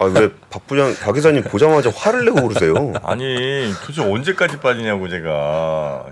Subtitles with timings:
[0.00, 2.92] 아왜 박 부장 박 기자님 보자마자 화를 내고 그러세요?
[3.02, 5.28] 아니 도대체 언제까지 빠지냐고 제가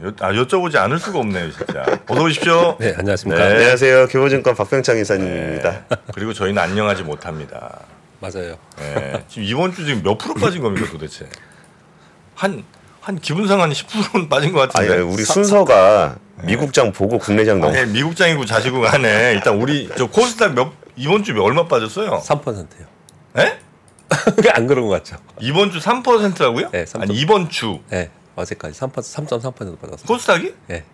[0.03, 1.85] 여, 아, 여쭤보지 않을 수가 없네요 진짜.
[2.09, 2.77] 어서 오십시오.
[2.81, 3.43] 네, 안녕하십니까.
[3.49, 3.55] 네.
[3.55, 4.09] 안녕하세요.
[4.09, 5.85] 교보증권 박병창 이사님입니다.
[6.15, 7.81] 그리고 저희는 안녕하지 못합니다.
[8.21, 8.57] 맞아요.
[8.79, 9.25] 네.
[9.29, 11.27] 지금 이번 주 지금 몇 프로 빠진 겁니까 도대체?
[12.35, 12.65] 한한
[13.23, 15.03] 기분상 한 10%는 빠진 것 아니 같은데.
[15.03, 17.77] 우리 순서가 미국장 보고 국내장 넘어.
[17.77, 22.21] 아니, 미국장이고 자시고 간에 일단 우리 저 코스닥 몇 이번 주 얼마 빠졌어요?
[22.25, 22.67] 3%요.
[23.39, 23.59] 예?
[24.53, 25.17] 안 그런 것 같죠?
[25.41, 26.71] 이번 주 3%라고요?
[26.71, 27.03] 네, 3%.
[27.03, 30.07] 아니 이번 주 네, 어제까지 3% 3.3% 빠졌어요.
[30.07, 30.55] 코스닥이?
[30.69, 30.85] 네.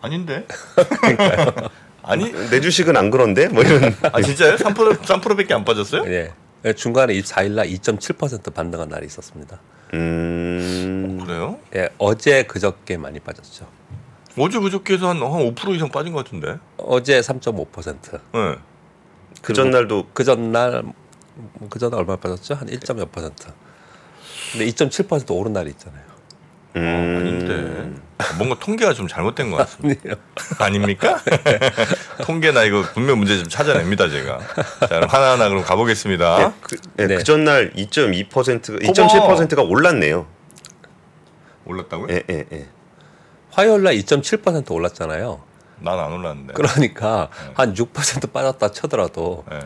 [0.00, 0.46] 아닌데.
[2.02, 3.94] 아니, 내 주식은 안 그런데 뭐 이런.
[4.12, 4.56] 아 진짜요?
[4.56, 6.04] 3% 3%밖에 안 빠졌어요?
[6.12, 6.32] 예.
[6.74, 9.60] 중간에 24일 날 2.7% 반등한 날이 있었습니다.
[9.94, 11.20] 음.
[11.24, 11.58] 그래요?
[11.76, 13.66] 예, 어제 그저께 많이 빠졌죠.
[14.38, 16.58] 어제 그저께서 한, 한5% 이상 빠진 것 같은데.
[16.76, 18.20] 어제 3.5%.
[18.32, 18.56] 네.
[19.42, 20.82] 그 전날도 그 전날
[21.70, 22.54] 그 전날 얼마 빠졌죠?
[22.54, 23.46] 한 1.몇 퍼센트.
[24.52, 26.02] 근데 2.7% 오른 날이 있잖아요.
[26.76, 27.16] 음.
[27.20, 28.00] 아닌데.
[28.36, 30.16] 뭔가 통계가 좀 잘못된 것 같습니다.
[30.58, 31.20] 아닙니까?
[32.22, 34.38] 통계 나 이거 분명 문제 좀 찾아냅니다 제가.
[34.80, 36.40] 자 그럼 하나하나 그럼 가보겠습니다.
[36.42, 37.16] 예, 그, 예, 네.
[37.16, 38.28] 그 전날 2.2%
[38.82, 40.26] 2.7%가 올랐네요.
[41.64, 42.08] 올랐다고요?
[42.12, 42.68] 예, 예, 예.
[43.50, 45.42] 화요일 날 2.7% 올랐잖아요.
[45.80, 46.54] 난 안 올랐는데.
[46.54, 47.54] 그러니까 네.
[47.54, 49.60] 한6% 빠졌다 쳐더라도 예.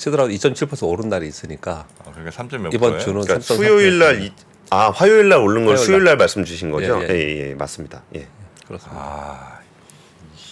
[0.00, 2.98] 치더라도 2.7% 오른 날이 있으니까 아, 그러니까 3점 몇 이번?
[2.98, 3.42] 주는 그러니까 3.3%.
[3.56, 4.32] 수요일 날 이,
[4.70, 6.12] 아, 화요일 날 오른 걸 화요일 수요일 날.
[6.12, 7.02] 날 말씀 주신 거죠?
[7.02, 7.18] 예, 예, 예.
[7.18, 8.02] 예, 예, 맞습니다.
[8.16, 8.26] 예.
[8.66, 8.98] 그렇습니다.
[8.98, 9.58] 아,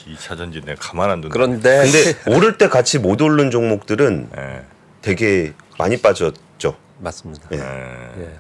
[0.07, 1.33] 2차 전지 내가 가만 안 둔다.
[1.33, 4.65] 그런데 근데 오를 때 같이 못 오른 종목들은 예.
[5.01, 6.77] 되게 많이 빠졌죠.
[6.99, 7.49] 맞습니다.
[7.53, 7.57] 예.
[7.59, 8.23] 예.
[8.25, 8.33] 예.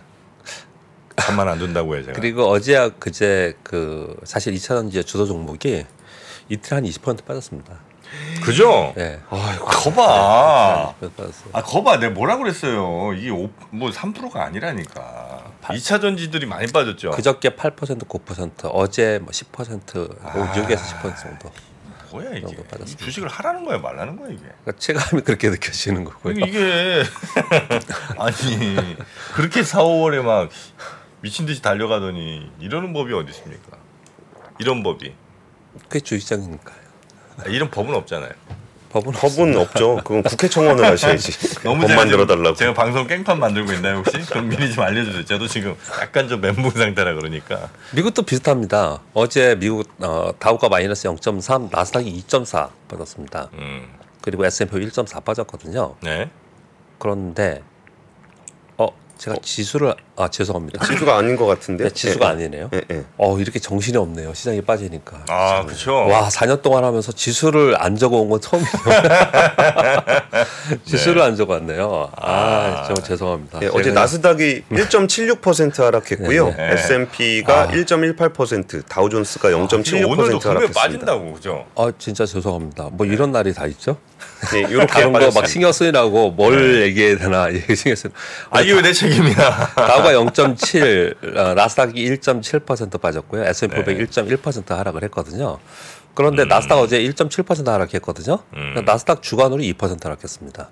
[1.16, 2.20] 가만 안 둔다고요 제가.
[2.20, 5.86] 그리고 어제야 그제 그 사실 2차 전지의 주도 종목이
[6.50, 7.80] 이틀 한 20% 빠졌습니다.
[8.42, 8.94] 그죠?
[8.98, 9.20] 예.
[9.28, 10.94] 아, 거봐.
[11.52, 11.98] 아, 거봐.
[11.98, 13.12] 내가 뭐라 그랬어요.
[13.14, 15.52] 이게 오, 뭐 3%가 아니라니까.
[15.62, 17.10] 2차 전지들이 많이 빠졌죠.
[17.10, 20.52] 그저께 8% 9% 어제 뭐 10% 아.
[20.54, 21.50] 6에서 10% 정도.
[22.10, 22.56] 뭐야 이게?
[22.96, 24.40] 주식을 하라는 거야, 말라는 거야 이게?
[24.40, 26.34] 그러니까 체감이 그렇게 느껴지는 거고요.
[26.38, 27.02] 이게
[28.16, 28.96] 아니
[29.34, 30.48] 그렇게 4, 5월에 막
[31.20, 33.76] 미친 듯이 달려가더니 이러는 법이 어디 있습니까?
[34.58, 35.14] 이런 법이
[35.82, 36.87] 그게 주식장이니까요.
[37.38, 38.30] 아, 이런 법은 없잖아요.
[38.90, 39.96] 법은 법은 없죠.
[39.96, 41.32] 그건 국회 청원을 하셔야지.
[41.62, 42.56] 너무 법 제가 만들어 지금- 달라고.
[42.56, 44.18] 제가 방송 깽판 만들고 있나요 혹시?
[44.30, 45.24] 그럼 미리 좀 알려주세요.
[45.26, 47.68] 저도 지금 약간 좀 멘붕 상태라 그러니까.
[47.94, 49.00] 미국도 비슷합니다.
[49.12, 53.50] 어제 미국 어, 다우가 마이너스 0.3, 나스닥이 2.4 빠졌습니다.
[53.58, 53.86] 음,
[54.22, 55.94] 그리고 S&P 1.4 빠졌거든요.
[56.02, 56.30] 네.
[56.98, 57.77] 그런데 어
[59.18, 60.84] 제가 지수를 아 죄송합니다.
[60.86, 61.84] 지수가 아닌 것 같은데.
[61.84, 62.70] 네, 지수가 예, 아니네요.
[62.72, 63.04] 예, 예.
[63.16, 64.32] 어 이렇게 정신이 없네요.
[64.32, 65.24] 시장이 빠지니까.
[65.28, 65.94] 아, 그렇죠.
[66.06, 68.70] 와 4년 동안 하면서 지수를 안 적어온 건 처음이에요.
[70.84, 72.10] 지수를 안 적어왔네요.
[72.16, 72.84] 아, 아.
[72.86, 73.58] 좀 죄송합니다.
[73.62, 76.48] 예, 어제 나스닥이 1.76% 하락했고요.
[76.50, 76.72] 네, 네.
[76.74, 77.68] S&P가 아.
[77.68, 80.80] 1.18%, 다우존스가 지금 오늘도 0.76% 분명 하락했습니다.
[80.80, 81.66] 빠진다고 그죠?
[81.74, 82.90] 아 진짜 죄송합니다.
[82.92, 83.96] 뭐 이런 날이 다 있죠?
[84.52, 85.46] 네, 이렇게 다른 거 막.
[85.48, 88.08] 신경 쓰느라고 뭘 얘기해야 되나 신경 쓰.
[88.50, 89.72] 아 이게 왜내책 임이야?
[89.74, 93.44] 다우가 0.7, 어, 나스닥이 1.7% 빠졌고요.
[93.44, 94.04] S&P 500 네.
[94.04, 95.58] 1.1% 하락을 했거든요.
[96.14, 98.38] 그런데 나스닥 어제 1.7% 하락했거든요.
[98.54, 98.82] 음.
[98.84, 100.70] 나스닥 주간으로 2% 하락했습니다.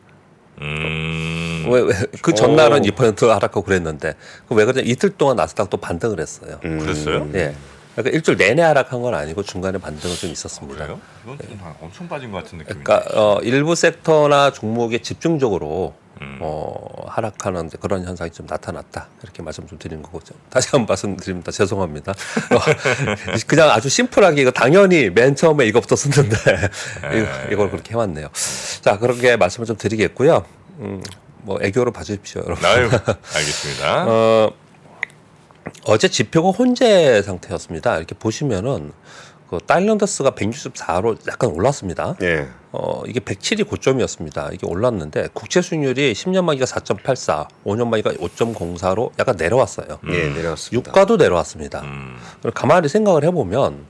[0.60, 1.66] 음.
[1.68, 1.92] 왜, 왜,
[2.22, 2.82] 그 전날은 오.
[2.82, 4.14] 2% 하락하고 그랬는데
[4.48, 6.58] 그왜 그러냐 이틀 동안 나스닥도 반등을 했어요.
[6.64, 7.28] 음, 그랬어요?
[7.34, 7.54] 예.
[7.96, 10.84] 그러니까 일주일 내내 하락한 건 아니고 중간에 반등은 좀 있었습니다.
[10.84, 11.00] 그래요?
[11.24, 12.84] 이건 좀 엄청 빠진 것 같은 느낌인데.
[12.84, 16.38] 그러니까 어, 일부 섹터나 종목에 집중적으로 음.
[16.40, 20.86] 어, 하락하는 그런 현상이 좀 나타났다 이렇게 말씀 좀 드리는 거고 좀 다시 한 번
[20.88, 22.58] 말씀드립니다 죄송합니다 어,
[23.46, 26.36] 그냥 아주 심플하게 이거 당연히 맨 처음에 이거부터 썼는데
[27.14, 28.28] 이거, 이걸 그렇게 해왔네요
[28.80, 30.46] 자 그렇게 말씀을 좀 드리겠고요
[30.78, 31.02] 음,
[31.42, 32.88] 뭐 애교로 봐주십시오 여러분 아유,
[33.36, 34.04] 알겠습니다.
[34.08, 34.52] 어,
[35.84, 38.92] 어제 지표가 혼재 상태였습니다 이렇게 보시면은
[39.48, 42.16] 그 다일런더스가 164로 약간 올랐습니다.
[42.22, 42.48] 예.
[42.72, 44.50] 어, 이게 107이 고점이었습니다.
[44.52, 50.00] 이게 올랐는데 국채 수익률이 10년 만기가 4.84, 5년 만기가 5.04로 약간 내려왔어요.
[50.08, 50.90] 예, 내려왔습니다.
[50.90, 51.82] 유가도 내려왔습니다.
[51.82, 52.16] 음.
[52.54, 53.86] 가만히 생각을 해보면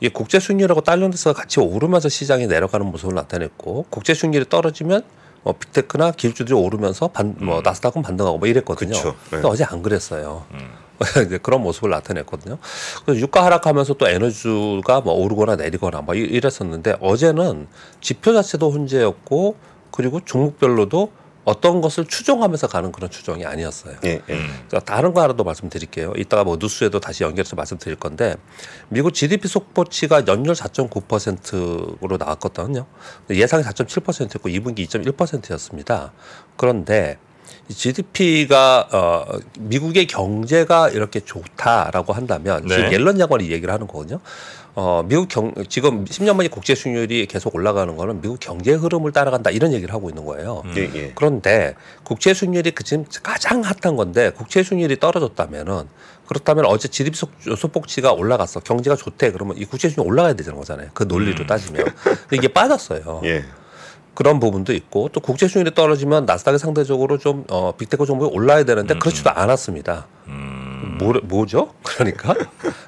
[0.00, 5.02] 이 국제 수익률하고 달러에서 같이 오르면서 시장이 내려가는 모습을 나타냈고 국제 수익률이 떨어지면
[5.46, 8.94] 뭐 빅테크나 기술주들이 오르면서 반, 뭐 나스닥은 반등하고 뭐 이랬거든요.
[8.94, 9.14] 그쵸.
[9.30, 9.38] 네.
[9.44, 10.44] 어제 안 그랬어요.
[10.50, 10.70] 음.
[11.24, 12.58] 이제 그런 모습을 나타냈거든요.
[13.04, 17.68] 그래서 유가 하락하면서 또 에너지가 뭐 오르거나 내리거나 뭐 이- 이랬었는데 어제는
[18.00, 19.54] 지표 자체도 혼재였고
[19.92, 21.12] 그리고 종목별로도
[21.46, 23.94] 어떤 것을 추종하면서 가는 그런 추종이 아니었어요.
[24.04, 24.34] 예, 예.
[24.34, 24.64] 음.
[24.68, 26.12] 자, 다른 거 하나 더 말씀드릴게요.
[26.16, 28.34] 이따가 뭐 뉴스에도 다시 연결해서 말씀드릴 건데
[28.88, 32.86] 미국 GDP 속보치가 연율 4.9%로 나왔거든요.
[33.30, 36.12] 예상이 4.7%였고 2분기 2.1%였습니다.
[36.56, 37.16] 그런데
[37.68, 42.92] GDP가 어, 미국의 경제가 이렇게 좋다라고 한다면 지금 네.
[42.92, 44.18] 옐런 장관이 얘기를 하는 거거든요.
[44.78, 49.50] 어, 미국 경 지금 10년 만에 국제 수익률이 계속 올라가는 거는 미국 경제 흐름을 따라간다
[49.50, 50.60] 이런 얘기를 하고 있는 거예요.
[50.66, 50.74] 음.
[50.76, 51.12] 예, 예.
[51.14, 55.84] 그런데 국채 수익률이 그 지금 가장 핫한 건데 국채 수익률이 떨어졌다면은
[56.26, 61.04] 그렇다면 어제 속, 소폭치가 올라갔어 경제가 좋대 그러면 이 국채 수익률 올라가야 되는 거잖아요 그
[61.04, 61.46] 논리로 음.
[61.46, 63.44] 따지면 근데 이게 빠졌어요 예.
[64.12, 68.98] 그런 부분도 있고 또 국채 수익률이 떨어지면 나스닥이 상대적으로 좀 어, 빅테크 종목이 올라야 되는데
[68.98, 70.55] 그렇지도 않았습니다 음.
[70.98, 71.74] 뭐, 뭐죠?
[71.84, 72.34] 그러니까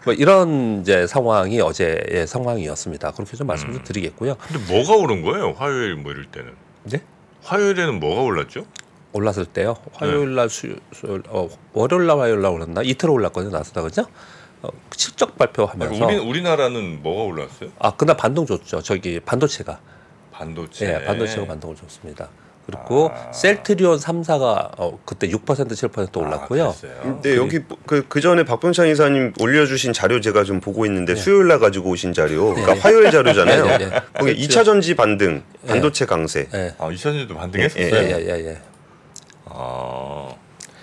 [0.04, 3.12] 뭐 이런 이제 상황이 어제의 상황이었습니다.
[3.12, 4.36] 그렇게 좀 말씀 좀 드리겠고요.
[4.36, 5.52] 근데 뭐가 오른 거예요?
[5.56, 6.52] 화요일 뭐 이럴 때는.
[6.86, 7.02] 이제
[7.42, 8.64] 화요일에는 뭐가 올랐죠?
[9.12, 9.76] 올랐을 때요.
[9.94, 12.82] 화요일 날 수, 수요일 어, 월요일 날 화요일 날 올랐나?
[12.82, 13.50] 이틀 올랐거든요.
[13.52, 14.06] 나스닥 그죠?
[14.62, 17.70] 어, 실적 발표하면서 우리 우리나라는 뭐가 올랐어요?
[17.78, 18.82] 아 그날 반동 줬죠.
[18.82, 19.80] 저기 반도체가
[20.32, 20.94] 반도체.
[20.94, 22.28] 예, 반도체가 반동을 줬습니다.
[22.68, 23.32] 그리고 아.
[23.32, 26.68] 셀트리온 3사가 어, 그때 6% 7% 올랐고요.
[26.68, 27.02] 아?
[27.02, 31.60] 근데 여기 그, 그 전에 박병창 이사님 올려주신 자료 제가 좀 보고 있는데 수요일 날
[31.60, 32.80] 가지고 오신 자료, 그러니까 네.
[32.80, 33.64] 화요일 자료잖아요.
[33.64, 34.00] 네, 네, 네.
[34.12, 34.60] 거기 그렇죠.
[34.60, 36.46] 2차 전지 반등, 반도체 강세.
[36.52, 36.74] 예.
[36.78, 37.94] 아, 이천년도 예, 반등했었어요.
[37.94, 38.58] 예, 예, 예, 예.
[39.46, 40.28] 아,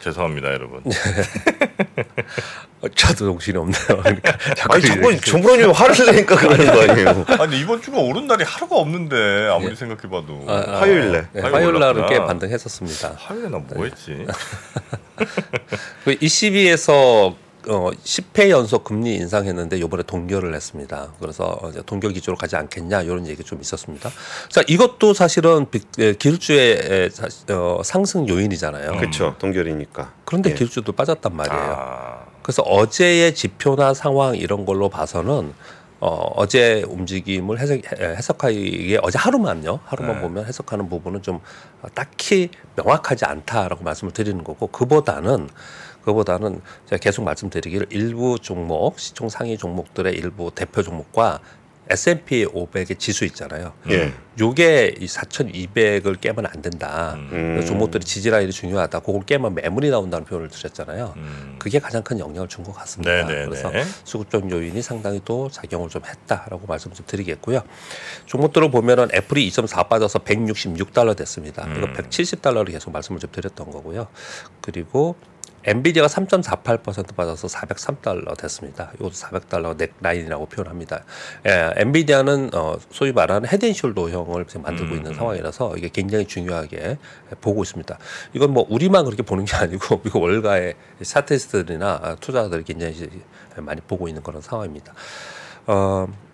[0.02, 0.82] 죄송합니다, 여러분.
[2.86, 3.86] 어, 저도 정신이 없네요.
[4.04, 4.38] 그러니까
[4.70, 7.10] 아니 자꾸 정부로님 화를 내니까 그러는 거 아니에요?
[7.28, 9.76] 아, 근데 이번 주가 오른 날이 하루가 없는데 아무리 예.
[9.76, 11.28] 생각해봐도 아, 아, 화요일 날.
[11.34, 12.20] 네, 화요일 화요일 날은 꽤.
[12.20, 13.16] 반등했었습니다.
[13.18, 14.26] 화요일에 나 뭐했지?
[16.06, 17.36] 그 ECB에서
[17.68, 21.14] 어, 10회 연속 금리 인상했는데 이번에 동결을 했습니다.
[21.20, 24.12] 그래서 이제 동결 기조로 가지 않겠냐 이런 얘기 좀 있었습니다.
[24.50, 26.14] 자 이것도 사실은 빅- 예,
[27.12, 28.98] 사- 어, 상승 요인이잖아요.
[28.98, 29.36] 그렇죠.
[29.40, 30.14] 동결이니까.
[30.26, 30.54] 그런데 예.
[30.54, 31.60] 기술주도 빠졌단 말이에요.
[31.60, 35.52] 아, 그래서 어제의 지표나 상황 이런 걸로 봐서는
[36.00, 39.80] 어, 어제 움직임을 해석, 해석하기에 어제 하루만요.
[39.84, 40.22] 하루만 네.
[40.22, 41.40] 보면 해석하는 부분은 좀
[41.96, 45.50] 딱히 명확하지 않다라고 말씀을 드리는 거고 그보다는
[46.04, 51.40] 그보다는 제가 계속 말씀드리기를 일부 종목 시총 상위 종목들의 일부 대표 종목과
[51.90, 53.74] S&P 500의 지수 있잖아요.
[53.90, 54.12] 예.
[54.40, 57.14] 요게 이 4,200을 깨면 안 된다.
[57.16, 57.30] 음.
[57.60, 57.66] 음.
[57.66, 59.00] 종목들이 지지 라인이 중요하다.
[59.00, 61.14] 그걸 깨면 매물이 나온다는 표현을 드렸잖아요.
[61.16, 61.56] 음.
[61.60, 63.12] 그게 가장 큰 영향을 준 것 같습니다.
[63.12, 63.46] 네네네.
[63.46, 63.72] 그래서
[64.04, 67.62] 수급적 요인이 상당히 또 작용을 좀 했다라고 말씀 좀 드리겠고요.
[68.26, 71.64] 종목들을 보면은 애플이 2.4 빠져서 166달러 됐습니다.
[71.78, 71.94] 이거 음.
[71.94, 74.08] 170달러를 계속 말씀을 좀 드렸던 거고요.
[74.62, 75.16] 그리고
[75.66, 78.92] 엔비디아가 3.48% 빠져서 403달러 됐습니다.
[78.96, 81.04] 이것도 400달러 넥 라인이라고 표현합니다.
[81.48, 85.16] 예, 엔비디아는 어, 소위 말하는 헤드앤숄더형을 지금 만들고 음, 있는 음.
[85.16, 86.98] 상황이라서 이게 굉장히 중요하게
[87.42, 87.98] 보고 있습니다.
[88.34, 93.10] 이건 뭐 우리만 그렇게 보는 게 아니고 미국 월가의 사테스트들이나 투자자들이 굉장히
[93.58, 94.94] 많이 보고 있는 그런 상황입니다.
[95.68, 96.25] 어, 그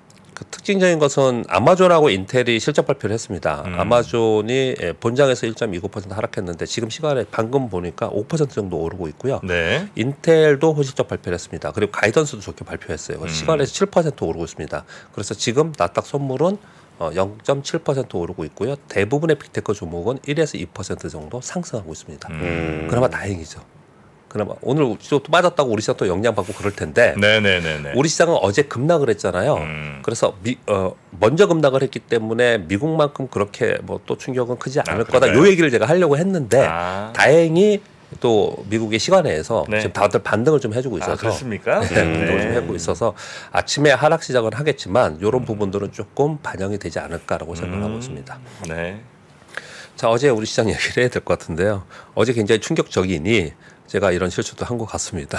[0.49, 3.63] 특징적인 것은 아마존하고 인텔이 실적 발표를 했습니다.
[3.65, 3.79] 음.
[3.79, 9.39] 아마존이 예, 본장에서 1.29% 하락했는데 지금 시간에 방금 보니까 5% 정도 오르고 있고요.
[9.43, 9.88] 네.
[9.95, 11.71] 인텔도 호실적 발표를 했습니다.
[11.71, 13.19] 그리고 가이던스도 좋게 발표했어요.
[13.21, 13.27] 음.
[13.27, 14.83] 시간에서 7% 오르고 있습니다.
[15.13, 16.57] 그래서 지금 나딱 선물은
[16.99, 18.75] 어, 0.7% 오르고 있고요.
[18.87, 22.29] 대부분의 빅테크 종목은 1에서 2% 정도 상승하고 있습니다.
[22.29, 22.87] 음.
[22.87, 23.61] 그나마 다행이죠.
[24.31, 27.92] 그나마 오늘 또 빠졌다고 우리 시장 또 영향 받고 그럴 텐데 네네네네.
[27.95, 29.56] 우리 시장은 어제 급락을 했잖아요.
[29.56, 30.00] 음.
[30.04, 35.04] 그래서 미, 어, 먼저 급락을 했기 때문에 미국만큼 그렇게 뭐 또 충격은 크지 않을 아,
[35.04, 35.33] 거다.
[35.33, 37.12] 요 얘기를 제가 하려고 했는데 아.
[37.13, 37.81] 다행히
[38.21, 39.80] 또 미국의 시간에서 네.
[39.81, 41.81] 지금 다들 반등을 좀 해주고 있어서 아, 그렇습니까?
[41.81, 43.14] 네, 반등을 좀 하고 있어서
[43.52, 48.00] 아침에 하락 시작은 하겠지만 이런 부분들은 조금 반영이 되지 않을까라고 생각하고 음.
[48.00, 48.40] 있습니다.
[48.69, 49.02] 네.
[49.97, 51.83] 자 어제 우리 시장 얘기를 해야 될 것 같은데요.
[52.16, 53.52] 어제 굉장히 충격적이니
[53.92, 55.38] 제가 이런 실수도 한 것 같습니다.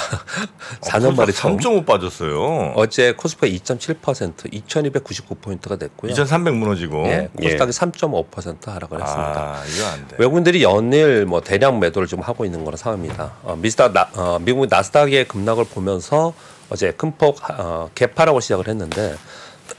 [0.82, 1.56] 4년 만에 처음.
[1.56, 2.74] 3.5 빠졌어요.
[2.76, 6.10] 어제 코스피가 2.7% 2,299포인트가 됐고요.
[6.12, 7.06] 2,300 무너지고.
[7.06, 9.40] 예, 코스닥이 3.5% 하락을 했습니다.
[9.56, 10.16] 아, 이거 안 돼.
[10.18, 13.32] 외국인들이 연일 뭐 대량 매도를 지금 하고 있는 그런 상황입니다.
[13.42, 16.34] 어, 미스닥 나, 어, 미국 나스닥의 급락을 보면서
[16.68, 19.16] 어제 큰 폭 어, 개파라고 시작을 했는데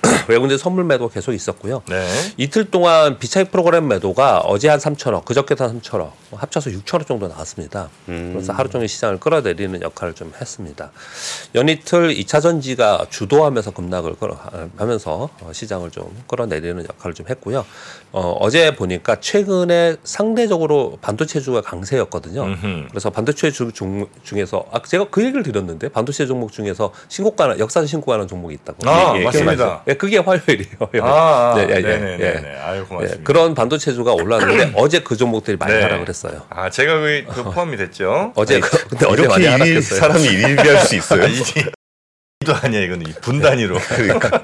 [0.27, 1.83] 외국인들 선물 매도 계속 있었고요.
[1.87, 2.07] 네.
[2.37, 7.89] 이틀 동안 비차익 프로그램 매도가 어제 한 3천억, 그저께도 한 3천억, 합쳐서 6천억 정도 나왔습니다.
[8.05, 10.91] 그래서 하루 종일 시장을 끌어내리는 역할을 좀 했습니다.
[11.55, 14.37] 연이틀 2차 전지가 주도하면서 급락을 끌어,
[14.77, 17.65] 하면서 어, 시장을 좀 끌어내리는 역할을 좀 했고요.
[18.11, 22.43] 어, 어제 보니까 최근에 상대적으로 반도체주가 강세였거든요.
[22.43, 22.87] 음흠.
[22.89, 27.85] 그래서 반도체 주, 중, 중에서 아 제가 그 얘기를 드렸는데 반도체 종목 중에서 신고가 역사
[27.85, 28.87] 신고가는 종목이 있다고.
[28.89, 29.82] 아, 예, 맞습니다.
[29.87, 30.77] 예, 네, 그게 화요일이에요.
[31.01, 32.23] 아, 네, 예, 예, 네네네.
[32.23, 32.59] 예.
[32.61, 33.19] 아유 고맙습니다.
[33.19, 35.81] 예, 그런 반도체주가 올랐는데 어제 그 종목들이 많이 네.
[35.81, 36.41] 하락을 했어요.
[36.49, 38.31] 아 제가 그, 그 포함이 됐죠.
[38.35, 39.99] 어제 그, 근데 어제 많이 하락했어요.
[39.99, 41.23] 사람이 일비할 수 있어요.
[41.23, 41.27] 아,
[42.45, 43.77] 도 아니야 이거는 이 분단위로.
[43.79, 44.43] 그러니까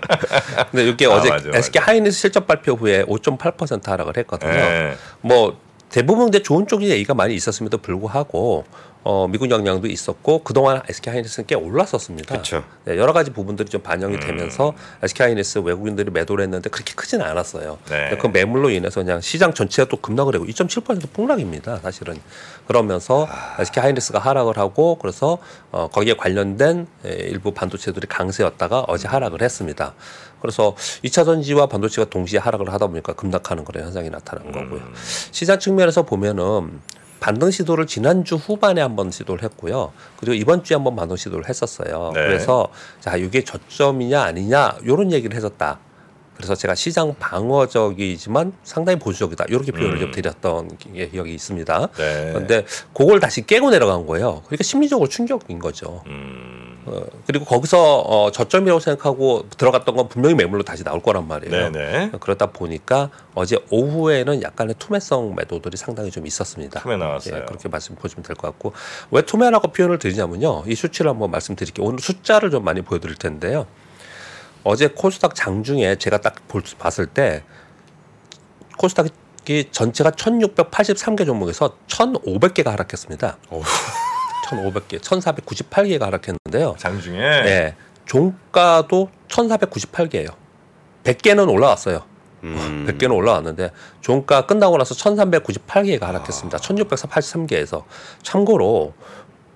[0.72, 4.52] 근데 이게 아, 어제 맞아, SK 하이닉스 실적 발표 후에 5.8% 하락을 했거든요.
[4.52, 4.96] 네.
[5.22, 8.66] 뭐 대부분 근데 좋은 쪽이 얘기가 많이 있었음에도 불구하고
[9.04, 12.36] 어, 미국 영향도 있었고 그동안 SK 하이닉스는 꽤 올랐었습니다.
[12.86, 14.20] 네, 여러 가지 부분들이 좀 반영이 음.
[14.20, 17.78] 되면서 SK 하이닉스 외국인들이 매도를 했는데 그렇게 크지는 않았어요.
[17.90, 18.18] 네.
[18.18, 21.78] 그 매물로 인해서 그냥 시장 전체가 또 급락을 하고 2.7% 폭락입니다.
[21.78, 22.20] 사실은
[22.68, 23.28] 그러면서
[23.60, 25.38] SK 하이닉스가 하락을 하고 그래서
[25.72, 29.94] 어, 거기에 관련된 에, 일부 반도체들이 강세였다가 어제 하락을 했습니다.
[30.42, 34.82] 그래서 2차 전지와 반도체가 동시에 하락을 하다 보니까 급락하는 그런 현상이 나타난 거고요.
[35.32, 36.80] 시장 측면에서 보면은
[37.20, 39.92] 반등 시도를 지난주 후반에 한번 시도를 했고요.
[40.18, 42.12] 그리고 이번 주에 한번 반등 시도를 했었어요.
[42.14, 42.22] 네.
[42.26, 42.68] 그래서
[43.00, 45.80] 자, 이게 저점이냐 아니냐 요런 얘기를 했었다.
[46.36, 49.46] 그래서 제가 시장 방어적이지만 상당히 보수적이다.
[49.50, 50.00] 이렇게 표현을 음.
[50.00, 51.90] 좀 드렸던 기- 기억이 있습니다.
[51.98, 52.30] 네.
[52.32, 54.42] 그런데 그걸 다시 깨고 내려간 거예요.
[54.46, 56.02] 그러니까 심리적으로 충격인 거죠.
[56.08, 56.69] 음.
[56.86, 61.72] 어, 그리고 거기서 어, 저점이라고 생각하고 들어갔던 건 분명히 매물로 다시 나올 거란 말이에요.
[61.72, 62.12] 네네.
[62.20, 66.80] 그러다 보니까 어제 오후에는 약간의 투매성 매도들이 상당히 좀 있었습니다.
[66.82, 67.36] 투매 나왔어요.
[67.38, 68.74] 예, 그렇게 말씀 보시면 될 것 같고
[69.12, 70.64] 왜 투매라고 표현을 드리냐면요.
[70.68, 71.86] 이 수치를 한번 말씀드릴게요.
[71.86, 73.68] 오늘 숫자를 좀 많이 보여드릴 텐데요.
[74.64, 77.44] 어제 코스닥 장중에 제가 딱 볼, 봤을 때
[78.78, 83.38] 코스닥이 전체가 1,683개 종목에서 1,500개가 하락했습니다.
[84.58, 84.72] 어후.
[84.72, 86.76] 1,500개, 1,498개가 하락했는데요.
[86.78, 87.76] 장중에 네,
[88.06, 90.34] 종가도 1,498개예요.
[91.04, 92.04] 100개는 올라왔어요.
[92.44, 92.86] 음.
[92.88, 96.58] 100개는 올라왔는데 종가 끝나고 나서 1,398개가 하락했습니다.
[96.58, 97.84] 1,683개에서
[98.24, 98.94] 참고로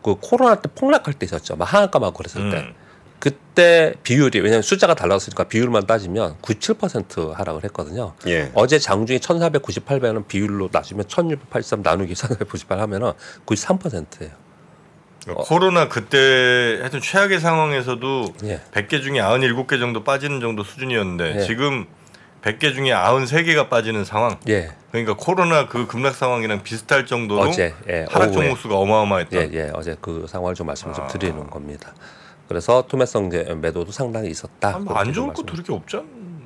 [0.01, 1.55] 그 코로나 때 폭락할 때 있었죠.
[1.55, 2.73] 막 하한가 막 그랬을 때 음.
[3.19, 8.13] 그때 비율이 왜냐하면 숫자가 달랐으니까 비율만 따지면 97% 하락을 했거든요.
[8.27, 8.51] 예.
[8.53, 13.13] 어제 장중에 1,498배는 비율로 따지면 1,683 나누기 1,498 하면은
[13.45, 14.31] 93%예요.
[15.24, 18.62] 그러니까 코로나 그때 하여튼 최악의 상황에서도 예.
[18.72, 21.39] 100개 중에 97개 정도 빠지는 정도 수준이었는데 예.
[21.46, 21.86] 지금
[22.42, 24.38] 100개 중에 93개가 빠지는 상황.
[24.50, 24.72] 예.
[24.92, 28.42] 그러니까 코로나 그 급락 상황이랑 비슷할 정도로 어제 예, 하락 오후에.
[28.44, 29.38] 종목 수가 어마어마했다.
[29.38, 31.08] 예, 예, 어제 그 상황을 좀 말씀을 좀 아.
[31.08, 31.94] 드리는 겁니다.
[32.50, 33.30] 그래서 투매성
[33.62, 34.75] 매도도 상당히 있었다.
[34.75, 35.98] 아니, 뭐안 그렇게 좋을 좀 것도 말씀- 그렇게 없지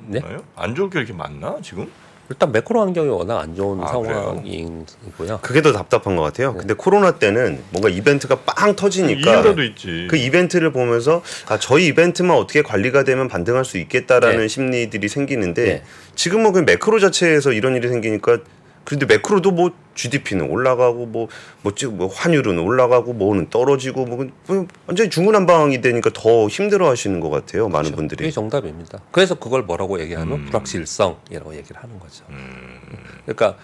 [0.06, 0.20] 네?
[0.24, 0.38] 않나요?
[0.54, 1.90] 안 좋을 게 이렇게 많나 지금?
[2.30, 5.40] 일단 매크로 환경이 워낙 안 좋은 아, 상황이고요.
[5.40, 6.54] 그게 더 답답한 것 같아요.
[6.54, 10.08] 근데 코로나 때는 뭔가 이벤트가 빵 터지니까 이유라도 있지.
[10.10, 14.48] 그 이벤트를 보면서 아 저희 이벤트만 어떻게 관리가 되면 반등할 수 있겠다라는 네.
[14.48, 15.82] 심리들이 생기는데 네.
[16.14, 18.40] 지금은 그 매크로 자체에서 이런 일이 생기니까
[18.88, 21.28] 그런데 매크로도 뭐 GDP는 올라가고 뭐,
[21.60, 27.28] 뭐, 지- 뭐 환율은 올라가고 뭐는 떨어지고 뭐, 뭐 완전히 중구난방이 되니까 더 힘들어하시는 것
[27.28, 28.32] 같아요 많은 그게 분들이.
[28.32, 29.00] 정답입니다.
[29.12, 30.46] 그래서 그걸 뭐라고 얘기하면 음.
[30.46, 32.24] 불확실성이라고 얘기를 하는 거죠.
[32.30, 32.80] 음.
[33.26, 33.56] 그러니까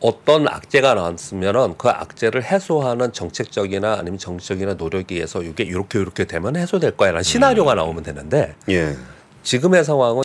[0.00, 6.56] 어떤 악재가 나왔으면은 그 악재를 해소하는 정책적이나 아니면 정치적이나 노력에 의해서 이게 이렇게 이렇게 되면
[6.56, 8.94] 해소될 거야라는 시나리오가 나오면 되는데 예.
[9.42, 10.22] 지금의 상황은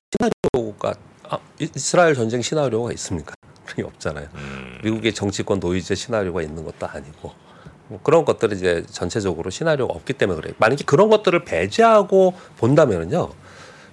[0.52, 0.94] 시나리오가
[1.30, 3.34] 아, 이- 이스라엘 전쟁 시나리오가 있습니까?
[3.66, 4.28] 그게 없잖아요.
[4.36, 4.80] 음.
[4.84, 7.34] 미국의 정치권 노이즈 시나리오가 있는 것도 아니고
[7.88, 10.56] 뭐 그런 것들이 이제 전체적으로 시나리오가 없기 때문에 그래요.
[10.58, 13.30] 만약에 그런 것들을 배제하고 본다면은요.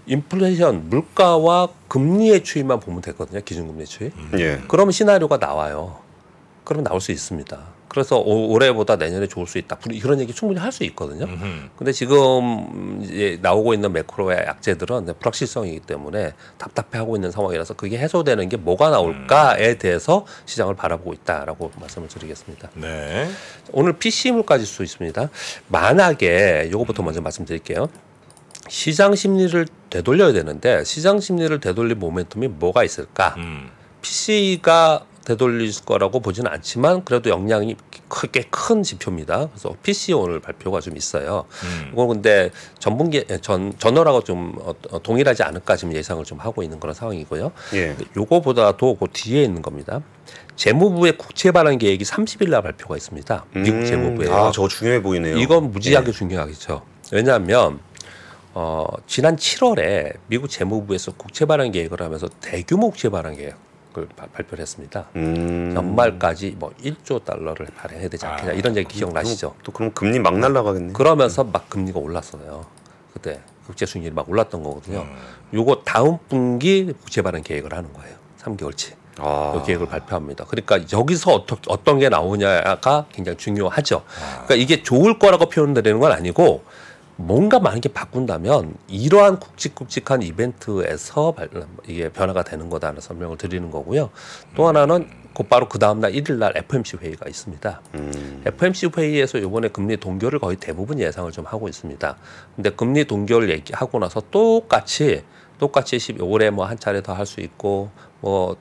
[0.07, 3.41] 인플레이션, 물가와 금리의 추이만 보면 되거든요.
[3.41, 4.11] 기준금리 추이.
[4.39, 4.61] 예.
[4.67, 5.99] 그러면 시나리오가 나와요.
[6.65, 7.72] 그럼 나올 수 있습니다.
[7.93, 9.77] 그래서 오- 올해보다 내년에 좋을 수 있다.
[10.01, 11.27] 그런 얘기 충분히 할 수 있거든요.
[11.27, 11.69] 음흠.
[11.77, 18.57] 근데 지금 이제 나오고 있는 매크로의 약재들은 불확실성이기 때문에 답답해하고 있는 상황이라서 그게 해소되는 게
[18.57, 22.71] 뭐가 나올까에 대해서 시장을 바라보고 있다라고 말씀을 드리겠습니다.
[22.77, 23.29] 네.
[23.73, 25.29] 오늘 PC 물가 지수 있습니다.
[25.69, 27.91] 만약에 요거부터 먼저 말씀드릴게요.
[28.71, 33.35] 시장 심리를 되돌려야 되는데 시장 심리를 되돌릴 모멘텀이 뭐가 있을까?
[33.37, 33.69] 음.
[34.01, 37.77] PC가 되돌릴 거라고 보지는 않지만 그래도 영향이
[38.09, 39.49] 크게 큰 지표입니다.
[39.49, 41.45] 그래서 PC 오늘 발표가 좀 있어요.
[41.63, 41.91] 음.
[41.93, 46.81] 이건 근데 전분기 전 전월하고 좀 어, 어, 동일하지 않을까 지금 예상을 좀 하고 있는
[46.81, 47.53] 그런 상황이고요.
[47.75, 47.97] 예.
[48.17, 50.03] 요거보다도 그 뒤에 있는 겁니다.
[50.57, 53.45] 재무부의 국채 발행 계획이 30일 날 발표가 있습니다.
[53.55, 54.35] 미국 음, 재무부예요.
[54.35, 55.39] 아, 저거 중요해 보이네요.
[55.39, 56.83] 이건 무지하게 중요하겠죠.
[57.13, 57.81] 왜냐하면
[58.55, 63.55] 어, 지난 7월에 미국 재무부에서 국채 발행 계획을 하면서 대규모 국채 발행 계획
[63.99, 65.07] 을 바- 발표를 했습니다.
[65.17, 65.73] 음.
[65.77, 69.55] 연말까지 뭐 1조 달러를 발행해야 되지 않겠냐 아, 이런 얘기 기억나시죠?
[69.63, 70.93] 또 그럼 금리 막 날라가겠네.
[70.95, 72.65] 그러면서 막 금리가 올랐어요.
[73.13, 75.01] 그때 국제 수익률이 막 올랐던 거거든요.
[75.01, 75.17] 음.
[75.53, 78.17] 요거 다음 분기 국채 발행 계획을 하는 거예요.
[78.41, 78.95] 3개월치.
[79.19, 79.53] 아.
[79.55, 80.47] 그 계획을 발표합니다.
[80.47, 84.03] 그러니까 여기서 어떠, 어떤 게 나오냐가 굉장히 중요하죠.
[84.47, 86.65] 그러니까 이게 좋을 거라고 표현드리는 건 아니고
[87.17, 91.49] 뭔가 만약에 바뀐다면 이러한 굵직굵직한 이벤트에서 발-
[91.87, 94.11] 이게 변화가 되는 거다라는 설명을 드리는 거고요.
[94.57, 97.81] 또 하나는 곧바로 그 다음날 일일 날 FOMC 회의가 있습니다.
[97.95, 98.43] 음.
[98.45, 102.17] FOMC 회의에서 이번에 금리 동결을 거의 대부분 예상을 좀 하고 있습니다.
[102.57, 105.23] 근데 금리 동결 얘기하고 나서 똑같이
[105.59, 107.91] 똑같이 10 올해 뭐한 차례 더 할 수 있고
[108.21, 108.57] 뭐 어,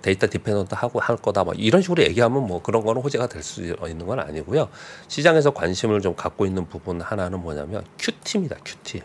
[0.00, 3.62] data dependent 하고 할 거다 뭐 이런 식으로 얘기하면 뭐 그런 거는 호재가 될 수
[3.62, 4.68] 있는 건 아니고요.
[5.08, 8.56] 시장에서 관심을 좀 갖고 있는 부분 하나는 뭐냐면 QT입니다.
[8.64, 9.02] QT.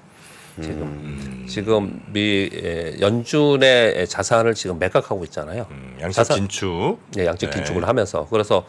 [0.61, 1.45] 지금 음.
[1.47, 5.67] 지금 미 에, 연준의 자산을 지금 매각하고 있잖아요.
[5.69, 6.99] 음, 양적 자산- 긴축.
[7.17, 7.55] 예, 양적 네.
[7.57, 8.65] 긴축을 하면서 그래서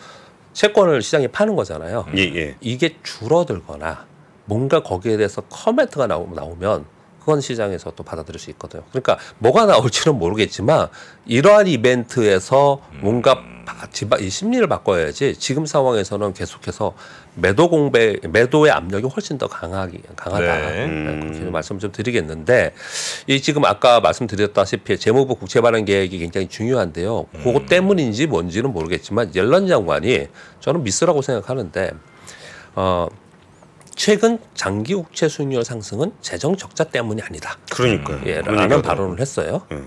[0.52, 2.06] 채권을 시장에 파는 거잖아요.
[2.16, 2.56] 예, 예.
[2.60, 4.06] 이게 줄어들거나
[4.46, 6.84] 뭔가 거기에 대해서 커멘트가 나오, 나오면
[7.28, 8.84] 그건 시장에서 또 받아들일 수 있거든요.
[8.88, 10.88] 그러니까 뭐가 나올지는 모르겠지만
[11.26, 13.42] 이러한 이벤트에서 뭔가
[14.18, 16.94] 이 심리를 바꿔야지 지금 상황에서는 계속해서
[17.34, 20.86] 매도 공배 매도의 압력이 훨씬 더 강하기 강하다 네.
[20.86, 22.72] 네, 그렇게 좀 말씀 좀 드리겠는데
[23.26, 27.26] 이 지금 아까 말씀드렸다시피 재무부 국채 발행 계획이 굉장히 중요한데요.
[27.44, 30.28] 그것 때문인지 뭔지는 모르겠지만 옐런 장관이
[30.60, 31.90] 저는 미스라고 생각하는데
[32.74, 33.06] 어
[33.98, 37.58] 최근 장기 국채 수익률 상승은 재정 적자 때문이 아니다.
[37.72, 38.20] 그러니까요.
[38.26, 39.62] 예, 라는 발언을 했어요.
[39.72, 39.82] 예.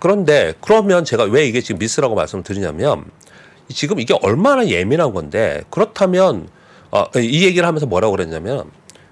[0.00, 3.04] 그런데 그러면 제가 왜 이게 지금 미스라고 말씀을 드리냐면
[3.68, 6.48] 지금 이게 얼마나 예민한 건데 그렇다면
[6.90, 8.68] 어, 이 얘기를 하면서 뭐라고 그랬냐면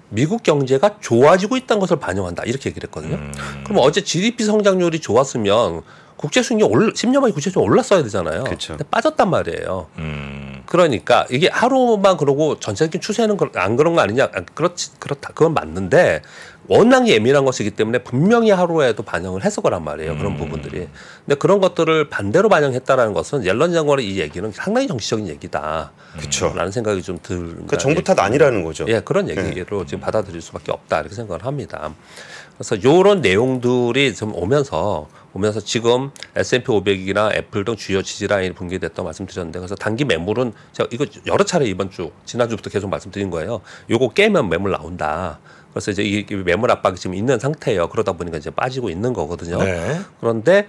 [0.09, 3.15] 미국 경제가 좋아지고 있다는 것을 반영한다 이렇게 얘기를 했거든요.
[3.15, 3.33] 음.
[3.63, 5.83] 그럼 어제 GDP 성장률이 좋았으면
[6.21, 8.43] 국제 수익률 올 10년 만에 국제 수익률 올랐어야 되잖아요.
[8.43, 8.77] 그쵸.
[8.77, 9.87] 근데 빠졌단 말이에요.
[9.97, 10.61] 음.
[10.67, 14.25] 그러니까 이게 하루만 그러고 전체적인 추세는 그- 안 그런 거 아니냐?
[14.25, 16.21] 아, 그렇지 그렇다 그건 맞는데
[16.67, 20.87] 워낙 예민한 것이기 때문에 분명히 하루에도 반영을 했을 거란 말이에요 그런 부분들이.
[21.25, 25.91] 근데 그런 것들을 반대로 반영했다라는 것은 옐런 장관의 이 얘기는 상당히 정치적인 얘기다.
[26.19, 26.53] 그쵸.
[26.55, 27.37] 라는 생각이 좀 들.
[27.49, 28.85] 그러니까 정부 탓 아니라는 거죠.
[28.87, 31.93] 예, 그런 얘기로 지금 받아들일 수밖에 없다 이렇게 생각을 합니다.
[32.57, 39.03] 그래서 요런 내용들이 좀 오면서 오면서 지금 S&P 500이나 애플 등 주요 지지 라인이 붕괴됐다고
[39.03, 43.61] 말씀드렸는데 그래서 단기 매물은 제가 이거 여러 차례 이번 주 지난주부터 계속 말씀드린 거예요.
[43.89, 45.39] 요거 깨면 매물 나온다.
[45.73, 47.87] 그래서 이제 이 매물 압박이 지금 있는 상태예요.
[47.89, 49.63] 그러다 보니까 이제 빠지고 있는 거거든요.
[49.63, 50.01] 네.
[50.19, 50.67] 그런데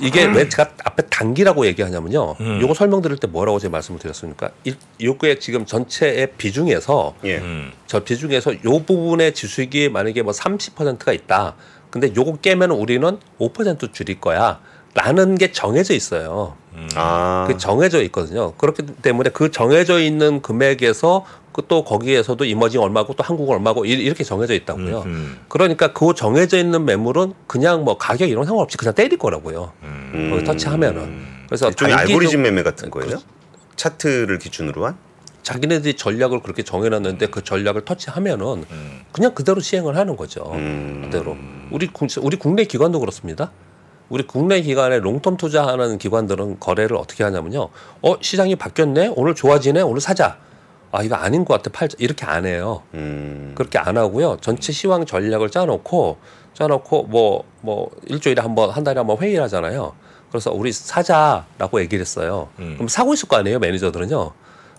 [0.00, 2.34] 이게 왜 제가 앞에 단기라고 얘기하냐면요.
[2.40, 2.60] 음.
[2.60, 4.50] 요거 설명드릴 때 뭐라고 제가 말씀을 드렸습니까?
[4.64, 7.38] 이 요게 지금 전체의 비중에서 예.
[7.38, 7.72] 음.
[7.86, 11.54] 저 비중에서 요 부분의 지수익이 만약에 뭐 30%가 있다.
[11.90, 14.60] 근데 요거 깨면 우리는 5% 줄일 거야.
[14.94, 16.56] 라는 게 정해져 있어요.
[16.94, 17.44] 아.
[17.48, 18.52] 그 정해져 있거든요.
[18.54, 24.22] 그렇기 때문에 그 정해져 있는 금액에서 그또 거기에서도 이머징 얼마고 또 한국은 얼마고 이- 이렇게
[24.22, 25.02] 정해져 있다고요.
[25.06, 25.38] 음.
[25.48, 29.72] 그러니까 그 정해져 있는 매물은 그냥 뭐 가격 이런 거 상관없이 그냥 때릴 거라고요.
[29.82, 30.28] 음.
[30.32, 31.26] 거기 터치하면은.
[31.48, 33.18] 그래서 일종의 알고리즘 매매 같은 거예요?
[33.76, 34.96] 차트를 기준으로 한?
[35.42, 39.00] 자기네들이 전략을 그렇게 정해놨는데 그 전략을 터치하면은 음.
[39.12, 40.50] 그냥 그대로 시행을 하는 거죠.
[40.52, 41.02] 음.
[41.04, 41.36] 그대로.
[41.70, 43.50] 우리 국- 우리 국내 기관도 그렇습니다.
[44.08, 47.68] 우리 국내 기관에 롱텀 투자하는 기관들은 거래를 어떻게 하냐면요.
[48.02, 49.12] 어 시장이 바뀌었네.
[49.16, 49.80] 오늘 좋아지네.
[49.82, 50.38] 오늘 사자.
[50.92, 51.70] 아 이거 아닌 것 같아.
[51.70, 51.96] 팔자.
[52.00, 52.82] 이렇게 안 해요.
[52.94, 53.52] 음.
[53.54, 54.38] 그렇게 안 하고요.
[54.40, 56.16] 전체 시황 전략을 짜놓고
[56.54, 59.92] 짜놓고 뭐뭐 일주일에 한 번 한 달에 한 번 회의를 하잖아요.
[60.30, 62.48] 그래서 우리 사자라고 얘기를 했어요.
[62.58, 62.74] 음.
[62.76, 64.32] 그럼 사고 있을 거 아니에요 매니저들은요.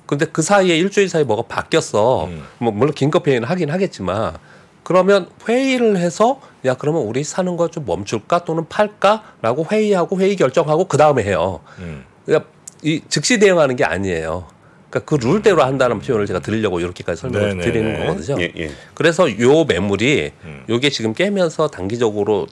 [0.10, 2.26] 근데 그 사이에 일주일 사이 뭐가 바뀌었어.
[2.26, 2.43] 음.
[2.58, 4.34] 뭐 물론 긴급 회의는 하긴 하겠지만
[4.82, 10.86] 그러면 회의를 해서 야 그러면 우리 사는 거 좀 멈출까 또는 팔까라고 회의하고 회의 결정하고
[10.86, 11.60] 그 다음에 해요.
[11.78, 12.04] 음.
[12.26, 12.50] 그러니까
[12.82, 14.48] 이 즉시 대응하는 게 아니에요.
[14.89, 17.63] 그러니까 그 룰대로 한다는 표현을 제가 드리려고 이렇게까지 설명을 네네네.
[17.63, 18.41] 드리는 거거든요.
[18.41, 18.72] 예, 예.
[18.95, 20.63] 그래서 요 매물이 음.
[20.69, 22.48] 요게 지금 깨면서 단기적으로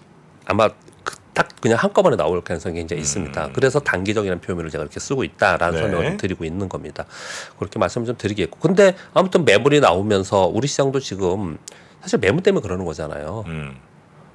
[0.46, 0.76] 아마 그-
[1.38, 3.52] 딱 그냥 한꺼번에 나올 가능성이 굉장히 있습니다.
[3.54, 5.76] 그래서 단기적이라는 표현을 제가 이렇게 쓰고 있다라는 음.
[5.76, 5.82] 네.
[5.82, 7.06] 설명을 좀 드리고 있는 겁니다.
[7.60, 8.58] 그렇게 말씀 좀 드리겠고.
[8.58, 11.60] 근데 아무튼 매물이 나오면서 우리 시장도 지금
[12.02, 13.44] 사실 매물 때문에 그러는 거잖아요.
[13.46, 13.78] 음.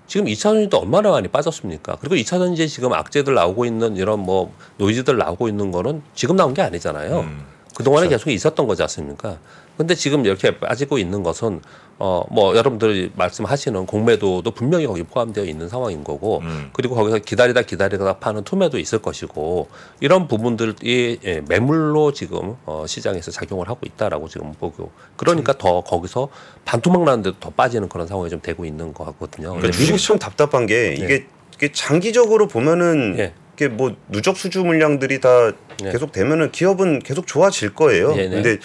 [0.06, 1.96] 지금 2차 전지도 얼마나 많이 빠졌습니까?
[2.00, 6.54] 그리고 2차 전지에 지금 악재들 나오고 있는 이런 뭐 노이즈들 나오고 있는 거는 지금 나온
[6.54, 7.18] 게 아니잖아요.
[7.18, 7.44] 음.
[7.74, 9.38] 그동안에 계속 있었던 거지 않습니까?
[9.76, 11.60] 근데 지금 이렇게 빠지고 있는 것은
[11.98, 16.70] 어 뭐 여러분들이 말씀하시는 공매도도 분명히 거기 포함되어 있는 상황인 거고 음.
[16.72, 19.68] 그리고 거기서 기다리다 기다리다 파는 투매도 있을 것이고
[20.00, 26.28] 이런 부분들이 예, 매물로 지금 어 시장에서 작용을 하고 있다라고 지금 보고 그러니까 더 거기서
[26.64, 29.50] 반토막 나는데도 더 빠지는 그런 상황이 좀 되고 있는 것 같거든요.
[29.50, 33.34] 그러니까 주식 좀 답답한 게 이게, 이게 장기적으로 보면은 예.
[33.54, 35.52] 이게 뭐 누적 수주 물량들이 다
[35.84, 35.92] 예.
[35.92, 38.14] 계속 되면은 기업은 계속 좋아질 거예요.
[38.16, 38.30] 예, 네.
[38.30, 38.58] 근데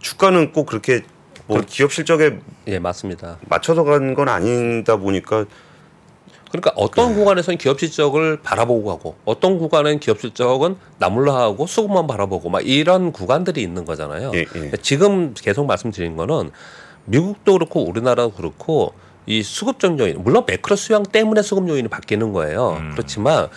[0.00, 1.02] 주가는 꼭 그렇게
[1.46, 3.38] 뭐 기업 실적에 예 맞습니다.
[3.48, 5.44] 맞춰서 간 건 아니다 보니까
[6.50, 12.50] 그러니까 어떤 구간에서는 기업 실적을 바라보고 가고 어떤 구간은 기업 실적은 나몰라 하고 수급만 바라보고
[12.50, 14.32] 막 이런 구간들이 있는 거잖아요.
[14.34, 14.72] 예, 예.
[14.82, 16.50] 지금 계속 말씀드린 거는
[17.04, 18.94] 미국도 그렇고 우리나라도 그렇고
[19.26, 22.78] 이 수급적 요인 물론 매크로 수양 때문에 수급 요인이 바뀌는 거예요.
[22.80, 22.90] 음.
[22.92, 23.48] 그렇지만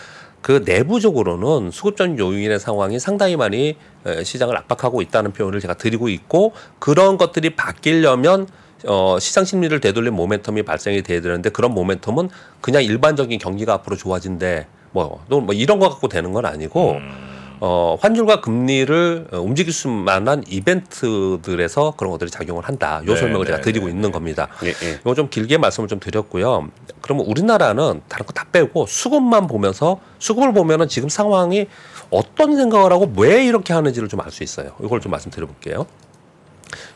[0.44, 6.52] 그 내부적으로는 수급적 요인의 상황이 상당히 많이 에, 시장을 압박하고 있다는 표현을 제가 드리고 있고
[6.78, 8.46] 그런 것들이 바뀌려면
[8.86, 12.28] 어, 시장 심리를 되돌린 모멘텀이 발생이 돼야 되는데 그런 모멘텀은
[12.60, 17.33] 그냥 일반적인 경기가 앞으로 좋아진대 뭐, 또뭐 이런 거 갖고 되는 건 아니고 음.
[17.60, 23.00] 어, 환율과 금리를 어, 움직일 수 만한 이벤트들에서 그런 것들이 작용을 한다.
[23.06, 24.12] 요 네, 설명을 네, 제가 드리고 네, 있는 네.
[24.12, 24.48] 겁니다.
[24.64, 24.98] 예, 예.
[25.00, 26.68] 이거 좀 길게 말씀을 좀 드렸고요.
[27.00, 31.66] 그러면 우리나라는 다른 거 다 빼고 수급만 보면서 수급을 보면은 지금 상황이
[32.10, 34.72] 어떤 생각을 하고 왜 이렇게 하는지를 좀 알 수 있어요.
[34.82, 35.86] 이걸 좀 말씀드려 볼게요.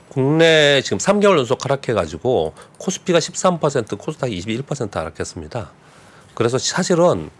[0.08, 5.70] 국내 지금 3개월 연속 하락해 가지고 코스피가 13% 코스닥이 21% 하락했습니다.
[6.34, 7.30] 그래서 사실은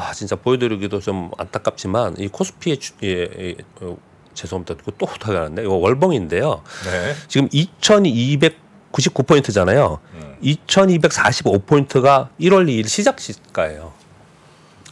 [0.00, 3.96] 아 진짜 보여드리기도 좀 안타깝지만 이 코스피의 주, 예, 예, 어,
[4.32, 4.76] 죄송합니다.
[4.96, 6.62] 또 다가는데 이거 월봉인데요.
[6.84, 7.14] 네.
[7.26, 9.98] 지금 2,299포인트잖아요.
[10.14, 10.36] 음.
[10.40, 13.92] 2,245포인트가 1월 2일 시작 시가예요.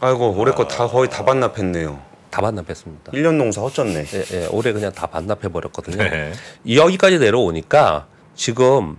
[0.01, 2.01] 아이고 올해 거 다 거의 다 반납했네요.
[2.29, 3.13] 다 반납했습니다.
[3.13, 4.05] 1년 농사 헛졌네.
[4.13, 6.03] 예, 예, 올해 그냥 다 반납해 버렸거든요.
[6.03, 6.33] 네.
[6.69, 8.97] 여기까지 내려오니까 지금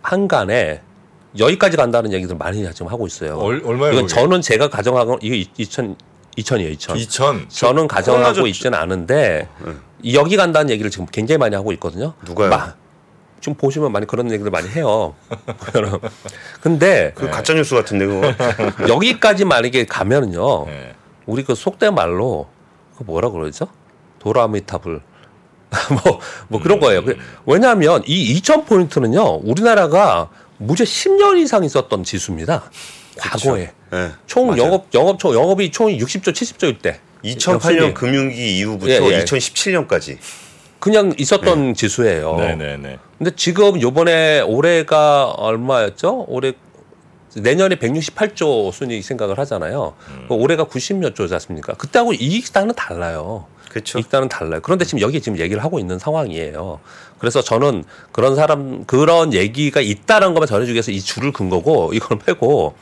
[0.00, 0.80] 한간에
[1.38, 3.38] 여기까지 간다는 얘기들 많이 지금 하고 있어요.
[3.38, 3.92] 얼, 얼마예요?
[3.94, 4.08] 이건?
[4.08, 5.96] 저는 제가 가정하고 이거 2천
[6.38, 6.96] 2천이에요, 2천.
[6.96, 7.46] 2000.
[7.48, 10.12] 저는 가정하고 있지는 않은데 네.
[10.14, 12.12] 여기 간다는 얘기를 지금 굉장히 많이 하고 있거든요.
[12.26, 12.50] 누가요?
[12.50, 12.74] 마-
[13.40, 15.14] 지금 보시면 많이 그런 얘기들 많이 해요.
[16.60, 18.32] 근데 그 가짜 뉴스 같은데 그거.
[18.88, 20.94] 여기까지 만약에 가면은요, 네.
[21.26, 22.48] 우리 그 속된 말로
[22.98, 23.68] 그 뭐라 그러죠?
[24.18, 25.00] 도라미탑을
[26.04, 27.04] 뭐, 뭐 그런 거예요.
[27.04, 32.70] 그- 왜냐하면 이 2천 포인트는요, 우리나라가 무죄 10년 이상 있었던 지수입니다.
[33.18, 34.10] 과거에 예.
[34.26, 34.62] 총 맞아요.
[34.62, 37.94] 영업 영업 총 영업이 총 60조 70조일 때 2008년 역순위.
[37.94, 39.24] 금융위기 이후부터 예, 예.
[39.24, 40.18] 2017년까지
[40.78, 42.36] 그냥 있었던 지수예요.
[42.36, 42.98] 네네 네.
[43.18, 46.26] 근데 지금 요번에 올해가 얼마였죠?
[46.28, 46.52] 올해
[47.34, 49.94] 내년에 168조 순위 생각을 하잖아요.
[50.28, 51.74] 그 올해가 90몇 조지 않습니까?
[51.74, 53.46] 그때하고 이익단은 달라요.
[53.70, 53.98] 그렇죠.
[53.98, 54.60] 이익단은 달라요.
[54.62, 56.80] 그런데 지금 여기 지금 얘기를 하고 있는 상황이에요.
[57.18, 62.18] 그래서 저는 그런 사람 그런 얘기가 있다는 것만 전해주기 위해서 이 줄을 근 거고 이걸
[62.18, 62.74] 빼고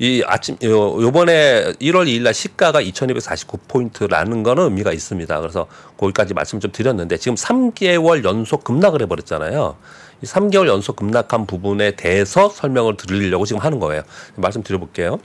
[0.00, 5.40] 이 아침 요- 요번에 1월 2일 날 시가가 2249포인트라는 거는 의미가 있습니다.
[5.40, 5.66] 그래서
[5.98, 9.76] 거기까지 말씀 좀 드렸는데 지금 3개월 연속 급락을 해 버렸잖아요.
[10.22, 14.02] 이 3개월 연속 급락한 부분에 대해서 설명을 드리려고 지금 하는 거예요.
[14.36, 15.18] 말씀 드려볼게요.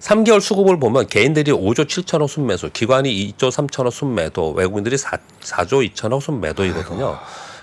[0.00, 6.20] 3개월 수급을 보면 개인들이 5조 7천억 순매수, 기관이 2조 3천억 순매도, 외국인들이 4, 4조 2천억
[6.22, 7.18] 순매도이거든요.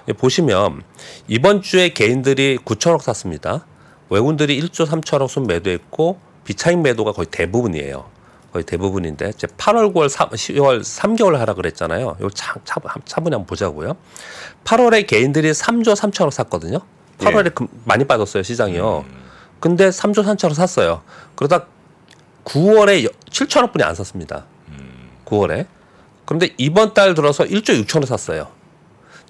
[0.09, 0.83] 예, 보시면
[1.27, 3.65] 이번 주에 개인들이 9천억 샀습니다.
[4.09, 8.16] 외국인들이 1조 3천억 순매도했고 비차익 매도가 거의 대부분이에요.
[8.57, 12.17] 거의 대부분인데 이제 8월, 9월, 3, 10월 3개월 하라 그랬잖아요.
[12.19, 13.95] 이거 차, 차, 차분히 한번 보자고요.
[14.63, 16.79] 8월에 개인들이 3조 3천억 샀거든요.
[17.19, 19.05] 8월에 금- 많이 빠졌어요 시장이요.
[19.59, 21.01] 근데 3조 3천억 샀어요.
[21.35, 21.65] 그러다
[22.45, 24.45] 9월에 7천억 분이 안 샀습니다.
[25.25, 25.67] 9월에.
[26.25, 28.47] 그런데 이번 달 들어서 1조 6천억 샀어요.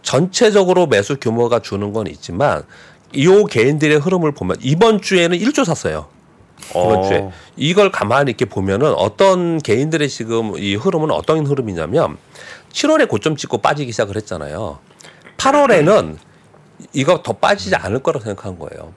[0.03, 2.63] 전체적으로 매수 규모가 주는 건 있지만
[3.13, 6.07] 이 개인들의 흐름을 보면 이번 주에는 1조 샀어요.
[6.71, 7.07] 이번 어.
[7.07, 12.17] 주에 이걸 가만히 이렇게 보면은 어떤 개인들의 지금 이 흐름은 어떤 흐름이냐면
[12.71, 14.79] 7월에 고점 찍고 빠지기 시작을 했잖아요.
[15.37, 16.17] 8월에는
[16.93, 18.93] 이거 더 빠지지 않을 거라고 생각한 거예요.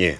[0.00, 0.18] 예.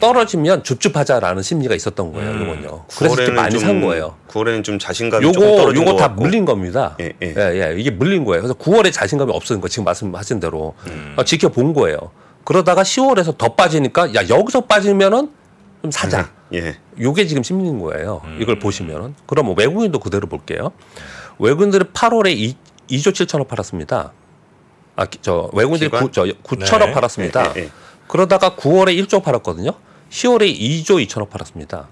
[0.00, 2.42] 떨어지면 줍줍하자라는 심리가 있었던 거예요, 음.
[2.42, 2.84] 이건요.
[2.98, 4.16] 그래서 이렇게 9월에는 많이 좀- 산 거예요.
[4.28, 6.22] 9월에는 좀 자신감이 조금 요거 떨어진 요거 것다 같고.
[6.22, 6.96] 물린 겁니다.
[7.00, 7.34] 예, 예.
[7.36, 8.42] 예, 이게 물린 거예요.
[8.42, 11.14] 그래서 9월에 자신감이 없어진 거 지금 말씀하신 대로 음.
[11.16, 11.98] 어, 지켜본 거예요.
[12.42, 15.30] 그러다가 10월에서 더 빠지니까 야 여기서 빠지면은
[15.82, 16.30] 좀 사자.
[16.54, 16.76] 예.
[17.00, 18.22] 요게 지금 심리인 거예요.
[18.38, 20.72] 이걸 보시면은 그럼 뭐 외국인도 그대로 볼게요.
[21.38, 22.56] 외국인들이 8월에 2,
[22.88, 24.12] 2조 7천억 팔았습니다.
[24.94, 26.04] 아, 기- 저 외국인들이 기관?
[26.04, 26.92] 9, 저 9천억 네.
[26.92, 27.52] 팔았습니다.
[27.56, 27.70] 예, 예, 예.
[28.06, 29.72] 그러다가 9월에 1조 팔았거든요.
[30.10, 31.88] 10월에 2조 2천억 팔았습니다.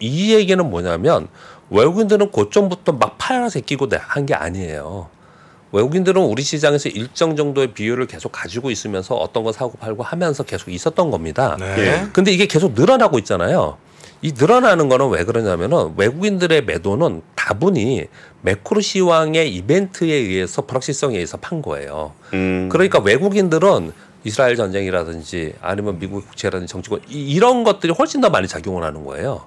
[0.00, 1.28] 이 얘기는 뭐냐면
[1.70, 5.08] 외국인들은 고점부터 막 팔아서 끼고 한 게 아니에요.
[5.78, 10.70] 외국인들은 우리 시장에서 일정 정도의 비율을 계속 가지고 있으면서 어떤 거 사고 팔고 하면서 계속
[10.70, 11.56] 있었던 겁니다.
[11.58, 11.74] 네.
[11.78, 12.06] 예.
[12.12, 13.76] 근데 이게 계속 늘어나고 있잖아요.
[14.22, 18.04] 이 늘어나는 거는 왜 그러냐면은 외국인들의 매도는 다분히
[18.42, 22.12] 매크로 시황의 이벤트에 의해서 불확실성에 의해서 판 거예요.
[22.34, 22.68] 음.
[22.70, 28.84] 그러니까 외국인들은 이스라엘 전쟁이라든지 아니면 미국 국채라든지 정치권 이- 이런 것들이 훨씬 더 많이 작용을
[28.84, 29.42] 하는 거예요.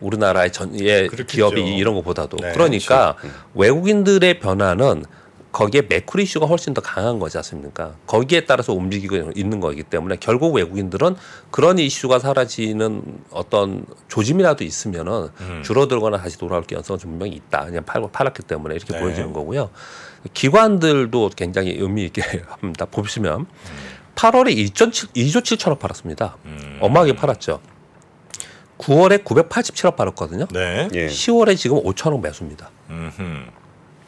[0.00, 1.08] 우리나라의 전예.
[1.26, 3.16] 기업이 이런 것보다도 네, 그러니까
[3.54, 5.04] 외국인들의 변화는
[5.52, 7.94] 거기에 매크로 이슈가 훨씬 더 강한 거지 않습니까?
[8.06, 11.14] 거기에 따라서 움직이고 있는 거기 때문에 결국 외국인들은
[11.50, 15.62] 그런 이슈가 사라지는 어떤 조짐이라도 있으면은 음.
[15.62, 17.66] 줄어들거나 다시 돌아올 가능성은 분명히 있다.
[17.66, 19.00] 그냥 팔, 팔았기 때문에 이렇게 네.
[19.00, 19.70] 보여지는 거고요.
[20.32, 22.86] 기관들도 굉장히 의미 있게 합니다.
[22.86, 23.46] 보시면
[24.14, 26.38] 8월에 2.7, 2조 7천억 팔았습니다.
[26.46, 26.78] 음.
[26.80, 27.60] 어마하게 팔았죠.
[28.78, 30.46] 9월에 987억 팔았거든요.
[30.50, 30.88] 네.
[30.94, 31.06] 예.
[31.08, 32.70] 10월에 지금 5천억 매수입니다.
[32.90, 33.22] 음흠.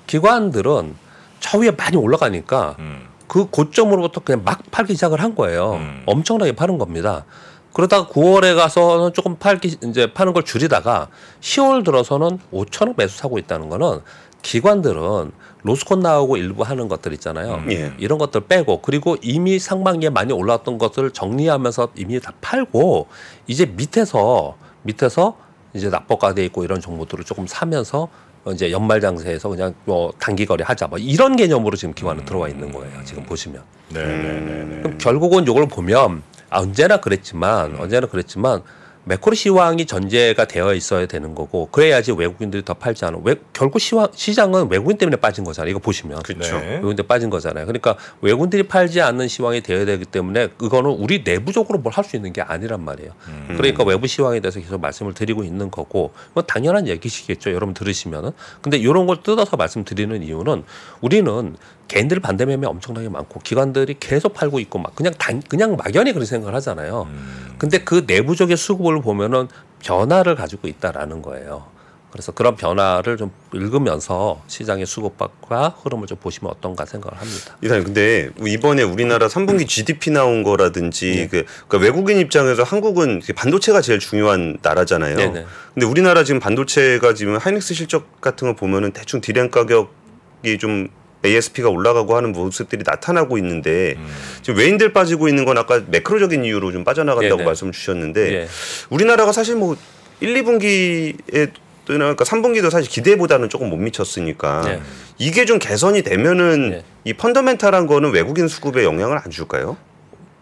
[0.06, 1.03] 기관들은
[1.44, 3.06] 저 위에 많이 올라가니까 음.
[3.28, 5.74] 그 고점으로부터 그냥 막 팔기 시작을 한 거예요.
[5.74, 6.02] 음.
[6.06, 7.26] 엄청나게 파는 겁니다.
[7.74, 11.08] 그러다가 9월에 가서는 조금 팔기 이제 파는 걸 줄이다가
[11.42, 14.00] 10월 들어서는 5천억 매수 사고 있다는 거는
[14.40, 15.32] 기관들은
[15.64, 17.56] 로스콘 나오고 일부 하는 것들 있잖아요.
[17.56, 17.70] 음.
[17.70, 17.92] 예.
[17.98, 23.08] 이런 것들 빼고 그리고 이미 상반기에 많이 올랐던 것을 정리하면서 이미 다 팔고
[23.46, 25.36] 이제 밑에서 밑에서
[25.74, 28.08] 이제 납법화돼 있고 이런 정보들을 조금 사면서
[28.52, 32.70] 이제 연말 장세에서 그냥 뭐 단기 거래 하자 뭐 이런 개념으로 지금 기관은 들어와 있는
[32.72, 32.92] 거예요.
[33.04, 33.62] 지금 보시면.
[33.88, 34.82] 네, 네, 네, 네.
[34.82, 38.62] 그럼 결국은 이걸 보면 아, 언제나 그랬지만 언제나 그랬지만
[39.04, 43.18] 매크로 시황이 전제가 되어 있어야 되는 거고 그래야지 외국인들이 더 팔지 않아.
[43.24, 45.70] 외, 결국 시황, 시장은 외국인 때문에 빠진 거잖아요.
[45.70, 46.22] 이거 보시면.
[46.22, 46.58] 그렇죠.
[46.58, 46.74] 네.
[46.76, 47.66] 외국인 때 빠진 거잖아요.
[47.66, 52.32] 그러니까 외국인들이 팔지 않는 시황이 되어야 되기 때문에 그거는 우리 내부적으로 뭘 할 수 있는
[52.32, 53.12] 게 아니란 말이에요.
[53.28, 53.54] 음.
[53.56, 57.52] 그러니까 외부 시황에 대해서 계속 말씀을 드리고 있는 거고 뭐 당연한 얘기시겠죠.
[57.52, 58.30] 여러분 들으시면은.
[58.62, 60.64] 근데 이런 걸 뜯어서 말씀드리는 이유는
[61.00, 61.56] 우리는
[61.88, 66.26] 개인들 반대 매매 엄청나게 많고 기관들이 계속 팔고 있고 막 그냥 단, 그냥 막연히 그렇게
[66.26, 67.06] 생각을 하잖아요.
[67.08, 67.54] 음.
[67.58, 69.48] 근데 그 내부적인 수급을 보면은
[69.80, 71.74] 변화를 가지고 있다라는 거예요.
[72.14, 77.56] 그래서 그런 변화를 좀 읽으면서 시장의 수급과 흐름을 좀 보시면 어떤가 생각을 합니다.
[77.60, 81.26] 이사님 근데 이번에 우리나라 3분기 GDP 나온 거라든지 네.
[81.26, 85.16] 그 그러니까 외국인 입장에서 한국은 반도체가 제일 중요한 나라잖아요.
[85.16, 85.44] 네네.
[85.74, 90.86] 근데 우리나라 지금 반도체가 지금 하이닉스 실적 같은 거 보면은 대충 디램 가격이 좀
[91.24, 94.08] ASP가 올라가고 하는 모습들이 나타나고 있는데 음.
[94.42, 97.44] 지금 외인들 빠지고 있는 건 아까 매크로적인 이유로 좀 빠져나간다고 네네.
[97.44, 98.48] 말씀 주셨는데 예.
[98.90, 99.76] 우리나라가 사실 뭐
[100.20, 101.50] 1, 2분기에
[101.86, 104.80] 그러니까 3분기도 사실 기대보다는 조금 못 미쳤으니까 네.
[105.18, 106.84] 이게 좀 개선이 되면은 네.
[107.04, 109.76] 이 펀더멘탈한 거는 외국인 수급에 영향을 안 줄까요?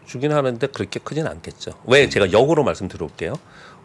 [0.06, 1.72] 주긴 하는데 그렇게 크진 않겠죠.
[1.86, 3.34] 왜 제가 역으로 말씀드려볼게요.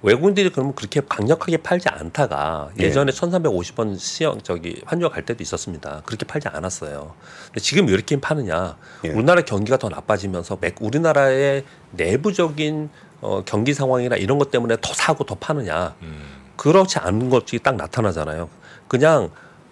[0.03, 2.83] 외국인들이 그러면 그렇게 강력하게 팔지 않다가 예.
[2.86, 6.01] 예전에 1,350원 시형 저기 환율 갈 때도 있었습니다.
[6.05, 7.13] 그렇게 팔지 않았어요.
[7.47, 8.77] 근데 지금 왜 이렇게 파느냐?
[9.05, 9.10] 예.
[9.10, 12.89] 우리나라 경기가 더 나빠지면서 맥- 우리나라의 내부적인
[13.21, 15.95] 어, 경기 상황이나 이런 것 때문에 더 사고 더 파느냐?
[16.03, 16.21] 음.
[16.55, 18.49] 그렇지 않은 것이 딱 나타나잖아요.
[18.88, 19.31] 그냥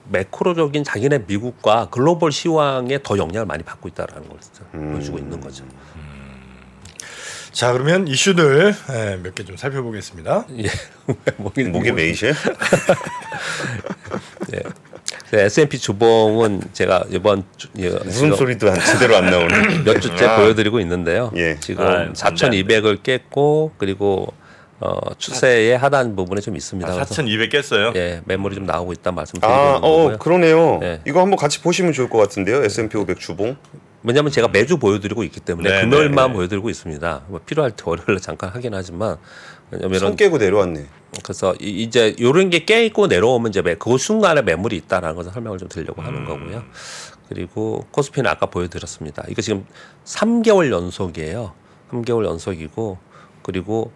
[0.09, 4.38] 매크로적인 자기네 미국과 글로벌 시황에 더 영향을 많이 받고 있다라는 걸
[4.75, 4.91] 음.
[4.93, 5.63] 보여주고 있는 거죠.
[7.55, 10.45] 자 그러면 이슈들 예, 몇개 좀 살펴보겠습니다.
[10.57, 10.65] 예.
[11.37, 12.27] 목이 목에 메이셔?
[14.53, 14.59] 예.
[15.29, 19.83] 그 S&P 주봉은 제가 이번 주, 예, 무슨 소리도 안 제대로 안 나오네.
[19.87, 20.35] 몇 주째 아.
[20.35, 21.31] 보여드리고 있는데요.
[21.37, 21.57] 예.
[21.61, 24.33] 지금 아, 4,200을 깼고 그리고
[24.81, 26.91] 어, 추세의 하단 부분에 좀 있습니다.
[26.91, 27.93] 아, 그래서 4,200 깼어요.
[27.95, 30.15] 예, 매물이 좀 나오고 있다 말씀드리고 아, 거고요.
[30.15, 30.79] 어, 그러네요.
[30.81, 30.99] 네.
[31.07, 32.65] 이거 한번 같이 보시면 좋을 것 같은데요.
[32.65, 33.55] S&P 500 주봉.
[34.05, 36.33] 왜냐하면 제가 매주 보여드리고 있기 때문에 네, 금요일만 네, 네.
[36.33, 37.23] 보여드리고 있습니다.
[37.27, 39.17] 뭐 필요할 때 월요일에 잠깐 하긴 하지만
[39.71, 40.85] 왜냐면 손 깨고 내려왔네.
[41.23, 45.31] 그래서 이- 이제 요런 게 깨 있고 내려오면 이제 매- 그 순간에 매물이 있다라는 것을
[45.31, 46.25] 설명을 좀 드리려고 하는 음.
[46.25, 46.63] 거고요.
[47.29, 49.23] 그리고 코스피는 아까 보여드렸습니다.
[49.29, 49.65] 이거 지금
[50.05, 51.53] 3개월 연속이에요.
[51.91, 52.97] 3개월 연속이고
[53.41, 53.91] 그리고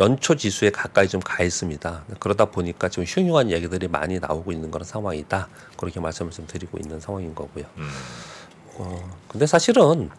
[0.00, 2.04] 연초 지수에 가까이 좀 가 있습니다.
[2.18, 5.48] 그러다 보니까 좀 흉흉한 얘기들이 많이 나오고 있는 그런 상황이다.
[5.76, 7.64] 그렇게 말씀을 좀 드리고 있는 상황인 거고요.
[7.78, 7.88] 음.
[8.78, 10.10] 어, 근데 사실은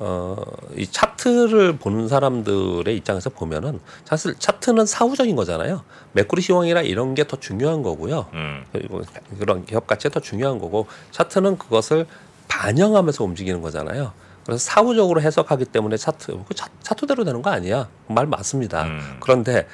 [0.00, 0.36] 어,
[0.76, 5.82] 이 차트를 보는 사람들의 입장에서 보면은 사실 차트는 사후적인 거잖아요.
[6.12, 8.26] 매크로 시황이나 이런 게 더 중요한 거고요.
[8.32, 8.64] 음.
[8.72, 9.02] 그리고
[9.38, 12.06] 그런 기업 가치가 더 중요한 거고 차트는 그것을
[12.46, 14.12] 반영하면서 움직이는 거잖아요.
[14.46, 18.84] 그래서 사후적으로 해석하기 때문에 차트 그 차, 차트대로 되는 거 아니야 말 맞습니다.
[18.84, 19.16] 음.
[19.20, 19.66] 그런데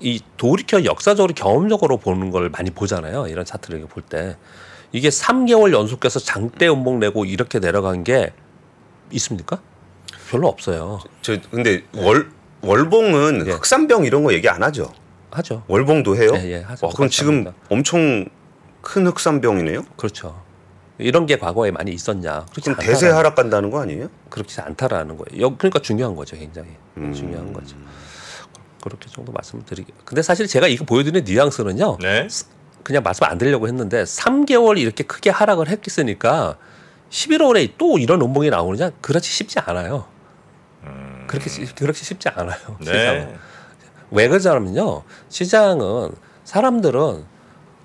[0.00, 3.26] 이 돌이켜 역사적으로 경험적으로 보는 걸 많이 보잖아요.
[3.28, 4.36] 이런 차트를 볼 때
[4.92, 8.32] 이게 3개월 연속해서 장대 음봉 내고 이렇게 내려간 게
[9.12, 9.60] 있습니까?
[10.30, 11.00] 별로 없어요.
[11.22, 12.30] 저 근데 월
[12.62, 13.52] 월봉은 예.
[13.52, 14.92] 흑산병 이런 거 얘기 안 하죠.
[15.30, 15.62] 하죠.
[15.68, 16.30] 월봉도 해요?
[16.36, 16.86] 예, 예, 하죠.
[16.86, 17.52] 와, 그럼 지금 합니다.
[17.68, 18.26] 엄청
[18.80, 19.82] 큰 흑산병이네요.
[19.96, 20.42] 그렇죠.
[20.98, 22.46] 이런 게 과거에 많이 있었냐?
[22.50, 24.08] 그렇지 그럼 대세 하락 간다는 거 아니에요?
[24.30, 25.42] 그렇지 않다라는 거예요.
[25.44, 27.12] 여- 그러니까 중요한 거죠, 굉장히 음.
[27.12, 27.76] 중요한 거죠.
[28.82, 29.92] 그렇게 정도 말씀을 드리게.
[30.04, 31.98] 근데 사실 제가 이거 보여드리는 뉘앙스는요.
[32.00, 32.26] 네.
[32.82, 36.56] 그냥 말씀 안 드리려고 했는데 3개월 이렇게 크게 하락을 했으니까
[37.10, 38.90] 11월에 또 이런 음봉이 나오느냐?
[39.00, 40.06] 그렇지 쉽지 않아요.
[41.26, 42.56] 그렇게 쉽- 그렇게 쉽지 않아요.
[42.80, 43.26] 시장은.
[43.28, 43.34] 네.
[44.10, 45.02] 왜 그러냐면요.
[45.28, 46.12] 시장은
[46.44, 47.24] 사람들은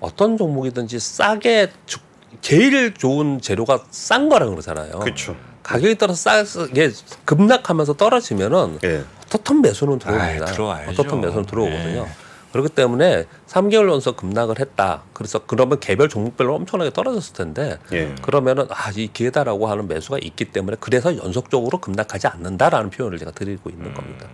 [0.00, 1.98] 어떤 종목이든지 싸게 주-
[2.40, 5.00] 제일 좋은 재료가 싼 거라 그러잖아요.
[5.00, 5.36] 그렇죠.
[5.64, 6.90] 가격이 떨어서 싸 이게
[7.24, 9.02] 급락하면서 떨어지면은 예.
[9.26, 10.44] 어떻든 매수는 들어옵니다.
[10.46, 10.90] 들어와야죠.
[10.92, 12.04] 어떻든 매수는 들어오거든요.
[12.04, 12.08] 네.
[12.52, 15.02] 그렇기 때문에 3개월 연속 급락을 했다.
[15.12, 18.14] 그래서 그러면 개별 종목별로 엄청나게 떨어졌을 텐데 예.
[18.22, 23.70] 그러면은 아 이 기회다라고 하는 매수가 있기 때문에 그래서 연속적으로 급락하지 않는다라는 표현을 제가 드리고
[23.70, 24.26] 있는 겁니다.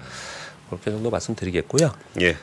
[0.69, 1.93] 그렇게 정도 말씀드리겠고요.
[2.21, 2.37] 예.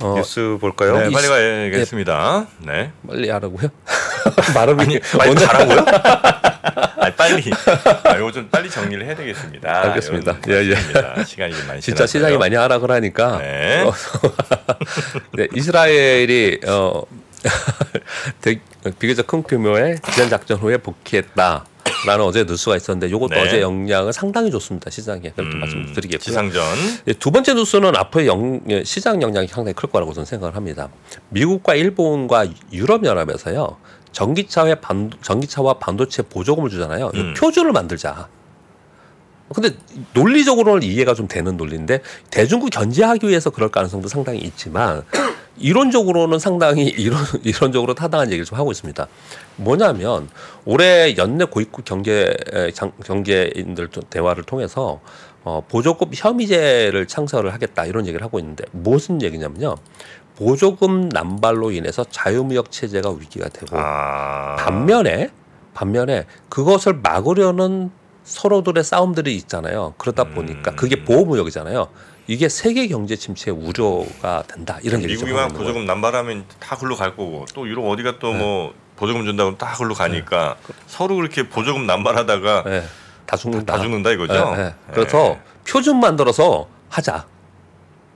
[0.00, 0.96] 어, 뉴스 볼까요?
[1.00, 2.46] 네, 이- 빨리 가야겠습니다.
[2.60, 2.92] 네.
[3.06, 3.68] 빨리 하라고요?
[4.54, 5.84] 발음이 빨리 오늘 가라고요?
[6.98, 7.50] 아, 빨리.
[8.04, 9.82] 아, 이거 좀 빨리 정리를 해야 되겠습니다.
[9.88, 10.38] 알겠습니다.
[10.48, 11.24] 예, 예.
[11.24, 12.06] 시간이 좀 많이 진짜.
[12.06, 13.82] 시장이 많이 하라 그러니까 네.
[13.82, 13.92] 어,
[15.36, 17.02] 네, 이스라엘이 어,
[18.40, 18.60] 대-
[18.98, 21.64] 비교적 큰 규모의 지연 작전 후에 복귀했다.
[22.06, 23.40] 라는 어제 뉴스가 있었는데 이것도 네.
[23.42, 26.18] 어제 영향을 상당히 좋습니다 시장에 그렇게 음, 말씀드리겠고요.
[26.18, 26.62] 지상전.
[27.08, 30.88] 예, 두 번째 뉴스는 앞으로 영, 예, 시장 영향이 상당히 클 거라고 저는 생각을 합니다.
[31.30, 33.76] 미국과 일본과 유럽 연합에서요
[34.12, 37.10] 전기차와 반 전기차와 반도체 보조금을 주잖아요.
[37.14, 37.34] 이 음.
[37.34, 38.28] 표준을 만들자.
[39.54, 39.70] 근데
[40.12, 45.04] 논리적으로는 이해가 좀 되는 논리인데 대중국 견제하기 위해서 그럴 가능성도 상당히 있지만
[45.56, 49.06] 이론적으로는 상당히 이론 이론적으로 타당한 얘기를 좀 하고 있습니다.
[49.56, 50.28] 뭐냐면
[50.66, 52.34] 올해 연내 고위급 경제
[52.74, 55.00] 장- 경제인들 또 대화를 통해서
[55.44, 59.76] 어, 보조금 혐의제를 창설을 하겠다 이런 얘기를 하고 있는데 무슨 얘기냐면요.
[60.38, 64.54] 보조금 남발로 인해서 자유무역 체제가 위기가 되고 아.
[64.56, 65.30] 반면에
[65.74, 67.90] 반면에 그것을 막으려는
[68.22, 69.94] 서로들의 싸움들이 있잖아요.
[69.98, 70.34] 그러다 음.
[70.34, 71.88] 보니까 그게 보호무역이잖아요.
[72.28, 75.58] 이게 세계 경제 침체에 우려가 된다 이런 얘기 좀 미국이만 거예요.
[75.58, 78.18] 보조금 남발하면 다 글로 갈 거고 또 유럽 어디가 네.
[78.20, 82.84] 또뭐 보조금 준다고 다 글로 가니까 서로 그렇게 보조금 남발하다가 예,
[83.26, 83.76] 다 죽는다.
[83.76, 84.54] 다 죽는다 이거죠.
[84.56, 84.74] 예, 예.
[84.92, 87.26] 그래서 표준 만들어서 하자.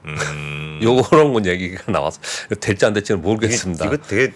[0.05, 0.81] 음.
[0.83, 2.21] 요런 건 얘기가 나와서
[2.61, 3.87] 될지 안 될지는 모르겠습니다.
[3.87, 4.33] 이거 되게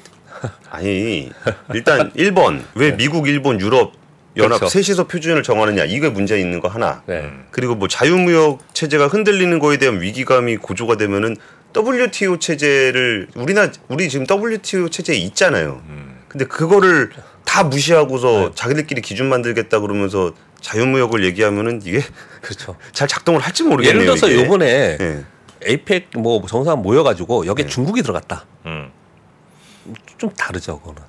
[0.71, 1.31] 아니
[1.73, 3.93] 일단 1번 왜 미국, 일본, 유럽
[4.37, 4.83] 연합 그렇죠.
[4.83, 7.03] 셋이서 표준을 정하느냐 이게 문제 있는 거 하나.
[7.07, 7.31] 네.
[7.51, 11.37] 그리고 뭐 자유무역 체제가 흔들리는 거에 대한 위기감이 고조가 되면은
[11.75, 15.83] WTO 체제를 우리나 우리 지금 WTO 체제에 있잖아요.
[15.89, 16.19] 음.
[16.29, 17.11] 근데 그거를
[17.45, 18.51] 다 무시하고서 네.
[18.55, 22.03] 자기들끼리 기준 만들겠다 그러면서 자유무역을 얘기하면은 이게
[22.43, 22.77] 그렇죠.
[22.93, 24.03] 잘 작동을 할지 모르겠네요.
[24.03, 24.45] 예를 들어서 이게.
[24.45, 25.25] 요번에 예.
[25.63, 28.45] APEC 뭐 정상 모여가지고 여기에 중국이 들어갔다.
[28.67, 28.91] 음.
[30.19, 31.03] 좀 다르죠, 그거는.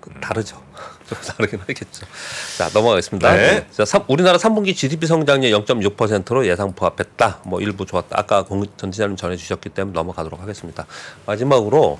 [0.00, 0.62] 그 다르죠.
[1.10, 2.06] 좀 다르긴 하겠죠.
[2.56, 3.34] 자, 넘어가겠습니다.
[3.34, 3.66] 네.
[3.72, 7.40] 자, 삼- 우리나라 3분기 GDP 성장률 0.6%로 예상 부합했다.
[7.44, 8.16] 뭐 일부 좋았다.
[8.18, 10.86] 아까 공- 전 지사님 전해 주셨기 때문에 넘어가도록 하겠습니다.
[11.26, 11.98] 마지막으로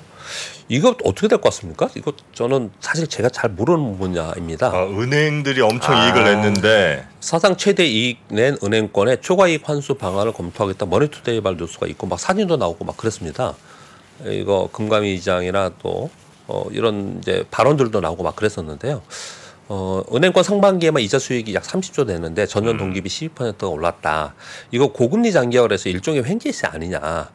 [0.69, 1.89] 이거 어떻게 될 것 같습니까?
[1.95, 4.67] 이거 저는 사실 제가 잘 모르는 분야입니다.
[4.67, 6.05] 아, 은행들이 엄청 아.
[6.05, 10.85] 이익을 냈는데 사상 최대 이익 낸 은행권의 초과 이익 환수 방안을 검토하겠다.
[10.85, 13.55] 머니투데이 발 뉴스가 있고 막 사진도 나오고 막 그랬습니다.
[14.23, 16.09] 이거 금감위 의장이나 또
[16.51, 19.01] 어, 이런 이제 발언들도 나오고 막 그랬었는데요.
[19.69, 24.35] 어, 은행권 상반기에만 이자 수익이 약 30조 됐는데 전년 동기비 12%가 올랐다.
[24.71, 27.29] 이거 고금리 장기화에서 일종의 횡재세 아니냐.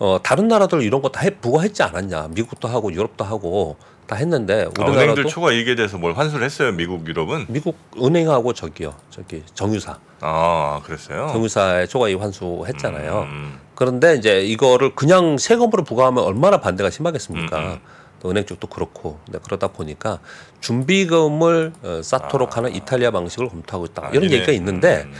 [0.00, 2.28] 어, 다른 나라들 이런 거 다 부과했지 않았냐.
[2.32, 3.76] 미국도 하고 유럽도 하고
[4.06, 8.52] 다 했는데 아, 우리나라도 은행들 초과 이익에 대해서 뭘 환수를 했어요 미국 유럽은 미국 은행하고
[8.52, 8.94] 저기요.
[9.10, 9.98] 저기 정유사.
[10.20, 11.28] 아 그랬어요.
[11.32, 13.20] 정유사에 초과 이익 환수했잖아요.
[13.22, 13.58] 음.
[13.74, 17.58] 그런데 이제 이거를 그냥 세금으로 부과하면 얼마나 반대가 심하겠습니까?
[17.58, 17.78] 음, 음.
[18.20, 20.18] 또 은행 쪽도 그렇고 근데 그러다 보니까
[20.60, 24.26] 준비금을 어, 쌓도록 하는 이탈리아 방식을 검토하고 있다 이런 아.
[24.26, 24.34] 아니네.
[24.34, 25.14] 얘기가 있는데 음.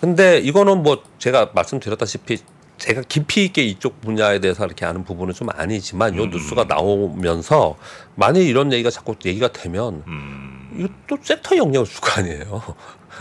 [0.00, 2.38] 근데 이거는 뭐 제가 말씀드렸다시피
[2.78, 6.30] 제가 깊이 있게 이쪽 분야에 대해서 이렇게 아는 부분은 좀 아니지만 요 음.
[6.30, 7.76] 뉴스가 나오면서
[8.16, 10.70] 만약 이런 얘기가 자꾸 얘기가 되면 음.
[10.78, 12.62] 이거 또 섹터 영향을 줄 거 아니에요.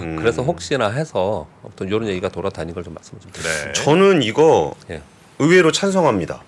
[0.02, 0.18] 음.
[0.20, 3.66] 그래서 혹시나 해서 어떤 이런 얘기가 돌아다니는 걸 좀 말씀 좀 드릴게요.
[3.68, 3.74] 네.
[3.74, 5.02] 저는 이거 예.
[5.40, 6.44] 의외로 찬성합니다.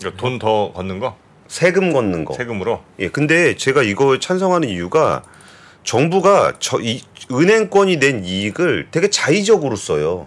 [0.00, 1.16] 그러니까 돈더 걷는 거
[1.48, 2.34] 세금 걷는 거.
[2.34, 2.82] 세금으로.
[3.00, 5.22] 예, 근데 제가 이거 찬성하는 이유가
[5.82, 10.26] 정부가 저 이 은행권이 낸 이익을 되게 자의적으로 써요.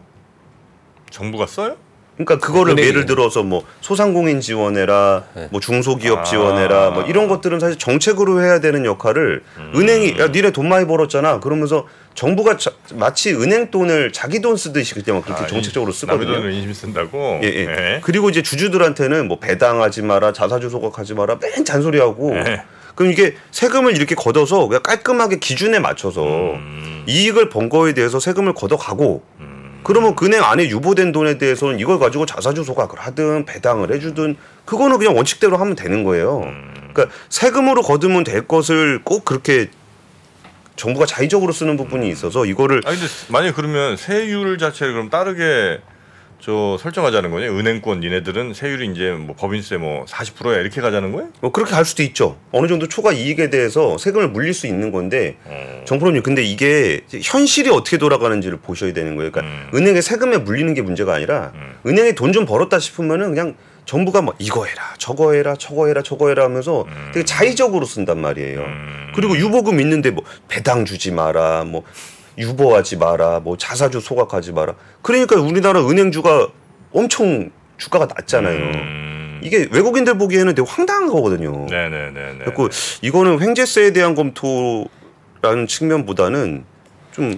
[1.10, 1.78] 정부가 써요?
[2.26, 2.88] 그러니까 그거를 은행이.
[2.88, 5.48] 예를 들어서 뭐 소상공인 지원해라, 네.
[5.52, 6.24] 뭐 중소기업 아.
[6.24, 9.72] 지원해라, 뭐 이런 것들은 사실 정책으로 해야 되는 역할을 음.
[9.76, 11.40] 은행이 야 니네 돈 많이 벌었잖아.
[11.40, 15.94] 그러면서 정부가 자- 마치 은행 돈을 자기 돈 쓰듯이 그때 막 그렇게 아, 정책적으로 이-
[15.94, 16.24] 쓰거든요.
[16.26, 17.40] 남의 돈을 인심 쓴다고.
[17.44, 17.66] 예, 예.
[17.66, 18.00] 네.
[18.04, 22.34] 그리고 이제 주주들한테는 뭐 배당하지 마라, 자사주 소각하지 마라, 맨 잔소리하고.
[22.34, 22.64] 네.
[22.96, 27.04] 그럼 이게 세금을 이렇게 걷어서 그냥 깔끔하게 기준에 맞춰서 음.
[27.08, 29.61] 이익을 번 거에 대해서 세금을 걷어가고 음.
[29.84, 35.16] 그러면 은행 안에 유보된 돈에 대해서는 이걸 가지고 자사주 소각을 하든 배당을 해주든 그거는 그냥
[35.16, 36.42] 원칙대로 하면 되는 거예요.
[36.42, 36.92] 음.
[36.94, 39.70] 그러니까 세금으로 거두면 될 것을 꼭 그렇게
[40.76, 45.80] 정부가 자의적으로 쓰는 부분이 있어서 이거를 아니 근데 만약 그러면 세율 자체를 그럼 다르게
[46.44, 47.48] 저 설정하자는 거냐?
[47.52, 51.30] 은행권 니네들은 세율이 이제 뭐 법인세 뭐 40%야 이렇게 가자는 거예요?
[51.40, 52.36] 뭐 그렇게 갈 수도 있죠.
[52.52, 55.84] 어느 정도 초과 이익에 대해서 세금을 물릴 수 있는 건데 어.
[55.86, 59.32] 정프로님 근데 이게 현실이 어떻게 돌아가는지를 보셔야 되는 거예요.
[59.32, 59.78] 그러니까 음.
[59.78, 61.76] 은행에 세금에 물리는 게 문제가 아니라 음.
[61.86, 66.30] 은행에 돈 좀 벌었다 싶으면은 그냥 정부가 뭐 이거 해라 저거 해라 저거 해라 저거
[66.30, 68.62] 해라 하면서 되게 자의적으로 쓴단 말이에요.
[68.62, 69.12] 음.
[69.14, 71.84] 그리고 유보금 있는데 뭐 배당 주지 마라 뭐
[72.38, 74.76] 유보하지 마라 뭐 자사주 소각하지 마라.
[75.02, 76.48] 그러니까 우리나라 은행주가
[76.94, 78.58] 엄청 주가가 낮잖아요.
[78.58, 79.42] 음.
[79.44, 81.66] 이게 외국인들 보기에는 되게 황당한 거거든요.
[81.66, 82.40] 네네네.
[82.46, 82.70] 그리고
[83.02, 86.64] 이거는 횡재세에 대한 검토라는 측면보다는
[87.12, 87.38] 좀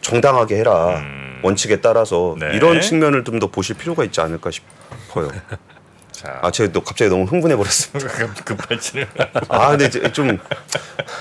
[0.00, 1.40] 정당하게 해라 음.
[1.42, 2.50] 원칙에 따라서 네.
[2.54, 5.30] 이런 측면을 좀 더 보실 필요가 있지 않을까 싶어요.
[6.14, 8.08] 자, 아 제가 또 갑자기 너무 흥분해 버렸습니다.
[8.44, 9.06] 급발진을.
[9.48, 10.38] 아 근데 좀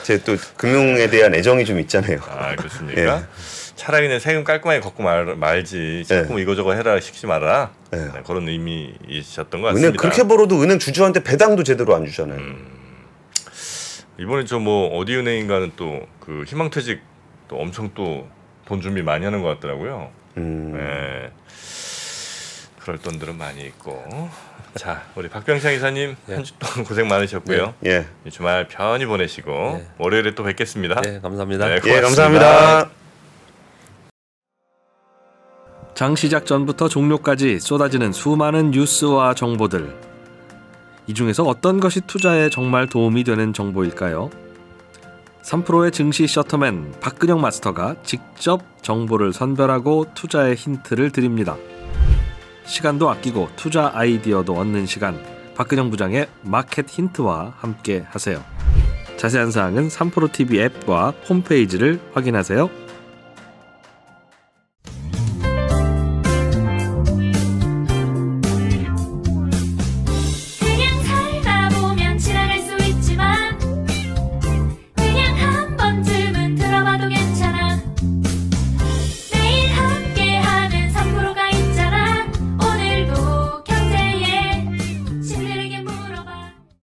[0.04, 2.20] 제 또 금융에 대한 애정이 좀 있잖아요.
[2.30, 3.02] 아 그렇습니까?
[3.02, 3.24] 예.
[3.76, 7.98] 차라리 그냥 세금 깔끔하게 걷고 말, 말지 자꾸 이거저거 해라 시키지 말아라 예.
[7.98, 10.02] 네, 그런 의미이셨던 것 은행 같습니다.
[10.02, 12.38] 그렇게 벌어도 은행 주주한테 배당도 제대로 안 주잖아요.
[12.40, 12.68] 음.
[14.20, 17.02] 이번에 저 뭐 어디 은행인가는 또 그 희망퇴직
[17.50, 18.28] 또 엄청 또
[18.66, 20.10] 돈 준비 많이 하는 것 같더라고요.
[20.38, 20.72] 음.
[20.78, 21.32] 네.
[22.84, 24.04] 그럴 돈들은 많이 있고.
[24.76, 26.34] 자, 우리 박병창 이사님 예.
[26.34, 27.76] 한주 동안 고생 많으셨고요.
[27.86, 28.06] 예.
[28.26, 29.88] 이 주말 편히 보내시고 네.
[29.98, 31.00] 월요일에 또 뵙겠습니다.
[31.02, 31.68] 네, 감사합니다.
[31.68, 32.02] 네, 예.
[32.02, 32.90] 감사합니다.
[35.96, 39.96] 장 시작 전부터 종료까지 쏟아지는 수많은 뉴스와 정보들.
[41.08, 44.30] 이 중에서 어떤 것이 투자에 정말 도움이 되는 정보일까요?
[45.44, 51.56] 3프로의 증시 셔터맨 박근영 마스터가 직접 정보를 선별하고 투자의 힌트를 드립니다.
[52.66, 55.22] 시간도 아끼고 투자 아이디어도 얻는 시간.
[55.56, 58.44] 박근영 부장의 마켓 힌트와 함께 하세요.
[59.18, 62.83] 자세한 사항은 3프로 TV 앱과 홈페이지를 확인하세요.